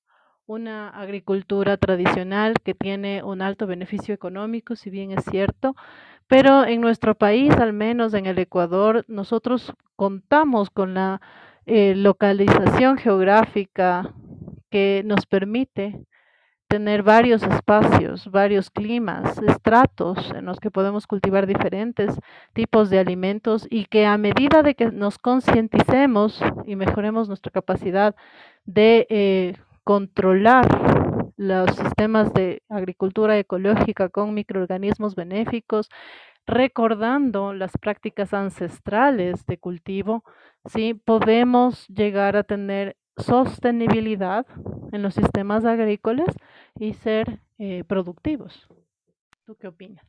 una 0.46 0.88
agricultura 0.88 1.76
tradicional 1.76 2.54
que 2.62 2.74
tiene 2.74 3.22
un 3.22 3.42
alto 3.42 3.66
beneficio 3.66 4.14
económico, 4.14 4.76
si 4.76 4.90
bien 4.90 5.12
es 5.12 5.24
cierto, 5.24 5.76
pero 6.26 6.64
en 6.64 6.80
nuestro 6.80 7.14
país, 7.14 7.52
al 7.56 7.72
menos 7.72 8.14
en 8.14 8.26
el 8.26 8.38
Ecuador, 8.38 9.04
nosotros 9.08 9.72
contamos 9.96 10.70
con 10.70 10.94
la 10.94 11.20
eh, 11.66 11.94
localización 11.94 12.96
geográfica 12.96 14.14
que 14.70 15.02
nos 15.04 15.26
permite 15.26 16.00
tener 16.72 17.02
varios 17.02 17.42
espacios, 17.42 18.30
varios 18.30 18.70
climas, 18.70 19.36
estratos 19.46 20.32
en 20.34 20.46
los 20.46 20.58
que 20.58 20.70
podemos 20.70 21.06
cultivar 21.06 21.46
diferentes 21.46 22.18
tipos 22.54 22.88
de 22.88 22.98
alimentos 22.98 23.66
y 23.68 23.84
que 23.84 24.06
a 24.06 24.16
medida 24.16 24.62
de 24.62 24.74
que 24.74 24.90
nos 24.90 25.18
concienticemos 25.18 26.40
y 26.64 26.76
mejoremos 26.76 27.28
nuestra 27.28 27.52
capacidad 27.52 28.16
de 28.64 29.06
eh, 29.10 29.56
controlar 29.84 30.66
los 31.36 31.76
sistemas 31.76 32.32
de 32.32 32.62
agricultura 32.70 33.38
ecológica 33.38 34.08
con 34.08 34.32
microorganismos 34.32 35.14
benéficos, 35.14 35.90
recordando 36.46 37.52
las 37.52 37.72
prácticas 37.78 38.32
ancestrales 38.32 39.44
de 39.44 39.58
cultivo, 39.58 40.24
¿sí? 40.64 40.94
podemos 40.94 41.86
llegar 41.88 42.34
a 42.34 42.44
tener 42.44 42.96
sostenibilidad 43.16 44.46
en 44.92 45.02
los 45.02 45.14
sistemas 45.14 45.64
agrícolas 45.64 46.34
y 46.78 46.94
ser 46.94 47.40
eh, 47.58 47.84
productivos. 47.84 48.68
¿Tú 49.44 49.56
qué 49.56 49.68
opinas? 49.68 50.04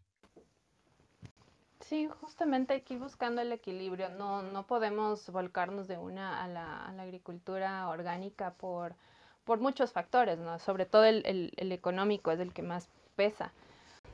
Sí, 1.79 2.07
justamente 2.21 2.83
ir 2.89 2.99
buscando 2.99 3.41
el 3.41 3.51
equilibrio. 3.51 4.09
No, 4.09 4.41
no 4.41 4.65
podemos 4.65 5.29
volcarnos 5.29 5.87
de 5.87 5.97
una 5.97 6.41
a 6.43 6.47
la, 6.47 6.85
agricultura 7.01 7.87
orgánica 7.89 8.53
por, 8.53 8.95
por, 9.43 9.59
muchos 9.59 9.91
factores, 9.91 10.39
¿no? 10.39 10.57
Sobre 10.59 10.85
todo 10.85 11.03
el, 11.03 11.51
el, 11.57 11.71
económico 11.71 12.31
es 12.31 12.39
el 12.39 12.53
que 12.53 12.61
más 12.61 12.89
pesa. 13.15 13.51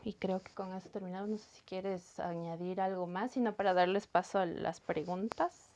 Y 0.03 0.13
creo 0.13 0.41
que 0.41 0.51
con 0.53 0.73
eso 0.73 0.89
terminamos. 0.89 1.29
No 1.29 1.37
sé 1.37 1.47
si 1.51 1.61
quieres 1.61 2.19
añadir 2.19 2.81
algo 2.81 3.05
más, 3.05 3.33
sino 3.33 3.53
para 3.53 3.73
darles 3.73 4.07
paso 4.07 4.39
a 4.39 4.45
las 4.45 4.81
preguntas. 4.81 5.68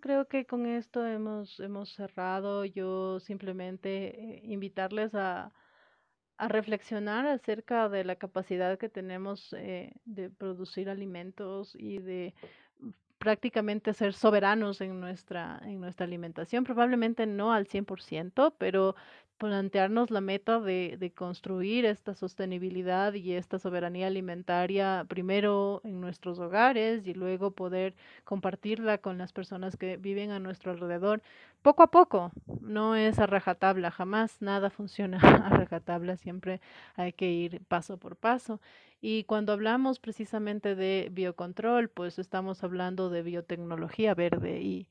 Creo 0.00 0.26
que 0.28 0.46
con 0.46 0.66
esto 0.66 1.06
hemos, 1.06 1.60
hemos 1.60 1.92
cerrado. 1.94 2.64
Yo 2.64 3.20
simplemente 3.20 4.36
eh, 4.36 4.40
invitarles 4.44 5.14
a, 5.14 5.52
a 6.40 6.48
reflexionar 6.48 7.26
acerca 7.26 7.88
de 7.90 8.02
la 8.04 8.16
capacidad 8.16 8.78
que 8.78 8.88
tenemos 8.88 9.52
eh, 9.52 9.92
de 10.06 10.30
producir 10.30 10.88
alimentos 10.88 11.76
y 11.78 11.98
de 11.98 12.34
prácticamente 13.18 13.92
ser 13.92 14.14
soberanos 14.14 14.80
en 14.80 14.98
nuestra, 14.98 15.60
en 15.62 15.80
nuestra 15.80 16.06
alimentación. 16.06 16.64
Probablemente 16.64 17.26
no 17.26 17.52
al 17.52 17.66
100%, 17.66 18.54
pero 18.56 18.96
plantearnos 19.40 20.10
la 20.10 20.20
meta 20.20 20.60
de, 20.60 21.12
construir 21.16 21.86
esta 21.86 22.14
sostenibilidad 22.14 23.14
y 23.14 23.32
esta 23.32 23.58
soberanía 23.58 24.06
alimentaria 24.06 25.06
primero 25.08 25.80
en 25.82 25.98
nuestros 25.98 26.38
hogares 26.38 27.06
y 27.06 27.14
luego 27.14 27.50
poder 27.50 27.94
compartirla 28.24 28.98
con 28.98 29.16
las 29.16 29.32
personas 29.32 29.78
que 29.78 29.96
viven 29.96 30.30
a 30.30 30.40
nuestro 30.40 30.72
alrededor 30.72 31.22
poco 31.62 31.82
a 31.82 31.90
poco. 31.90 32.32
No 32.60 32.96
es 32.96 33.18
a 33.18 33.26
rajatabla, 33.26 33.90
jamás 33.90 34.42
nada 34.42 34.68
funciona 34.68 35.18
a 35.46 35.48
rajatabla, 35.48 36.16
siempre 36.18 36.60
hay 36.94 37.14
que 37.14 37.32
ir 37.32 37.62
paso 37.66 37.96
por 37.96 38.16
paso. 38.16 38.60
Y 39.00 39.24
cuando 39.24 39.54
hablamos 39.54 40.00
precisamente 40.00 40.74
de 40.74 41.08
biocontrol, 41.10 41.88
pues 41.88 42.18
estamos 42.18 42.62
hablando 42.62 43.08
de 43.08 43.22
biotecnología 43.22 44.14
verde 44.14 44.60
y 44.60 44.86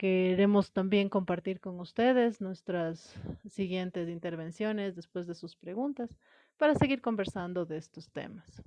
Queremos 0.00 0.72
también 0.72 1.10
compartir 1.10 1.60
con 1.60 1.78
ustedes 1.78 2.40
nuestras 2.40 3.14
siguientes 3.46 4.08
intervenciones 4.08 4.96
después 4.96 5.26
de 5.26 5.34
sus 5.34 5.56
preguntas 5.56 6.16
para 6.56 6.74
seguir 6.74 7.02
conversando 7.02 7.66
de 7.66 7.76
estos 7.76 8.08
temas. 8.08 8.62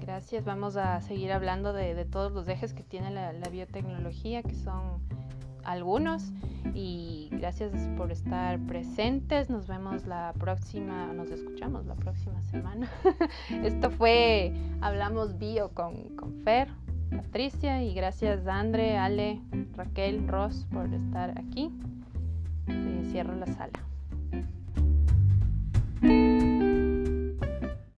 Gracias. 0.00 0.44
Vamos 0.44 0.74
a 0.74 1.00
seguir 1.02 1.30
hablando 1.30 1.72
de, 1.72 2.04
todos 2.06 2.32
los 2.32 2.48
ejes 2.48 2.74
que 2.74 2.82
tiene 2.82 3.12
la 3.12 3.48
biotecnología, 3.48 4.42
que 4.42 4.56
son 4.56 5.06
algunos 5.64 6.32
y 6.74 7.28
gracias 7.32 7.72
por 7.96 8.10
estar 8.10 8.58
presentes. 8.66 9.50
Nos 9.50 9.66
vemos 9.66 10.06
la 10.06 10.32
próxima, 10.38 11.12
nos 11.12 11.30
escuchamos 11.30 11.86
la 11.86 11.94
próxima 11.94 12.42
semana. 12.42 12.90
Esto 13.62 13.90
fue 13.90 14.52
Hablamos 14.80 15.38
Bio 15.38 15.70
con, 15.70 16.16
con 16.16 16.34
Fer, 16.42 16.68
Patricia 17.10 17.82
y 17.82 17.94
gracias 17.94 18.46
Andre, 18.46 18.96
Ale, 18.96 19.40
Raquel, 19.74 20.26
Ross 20.28 20.66
por 20.72 20.92
estar 20.92 21.38
aquí. 21.38 21.70
Cierro 23.10 23.34
la 23.36 23.46
sala. 23.46 23.91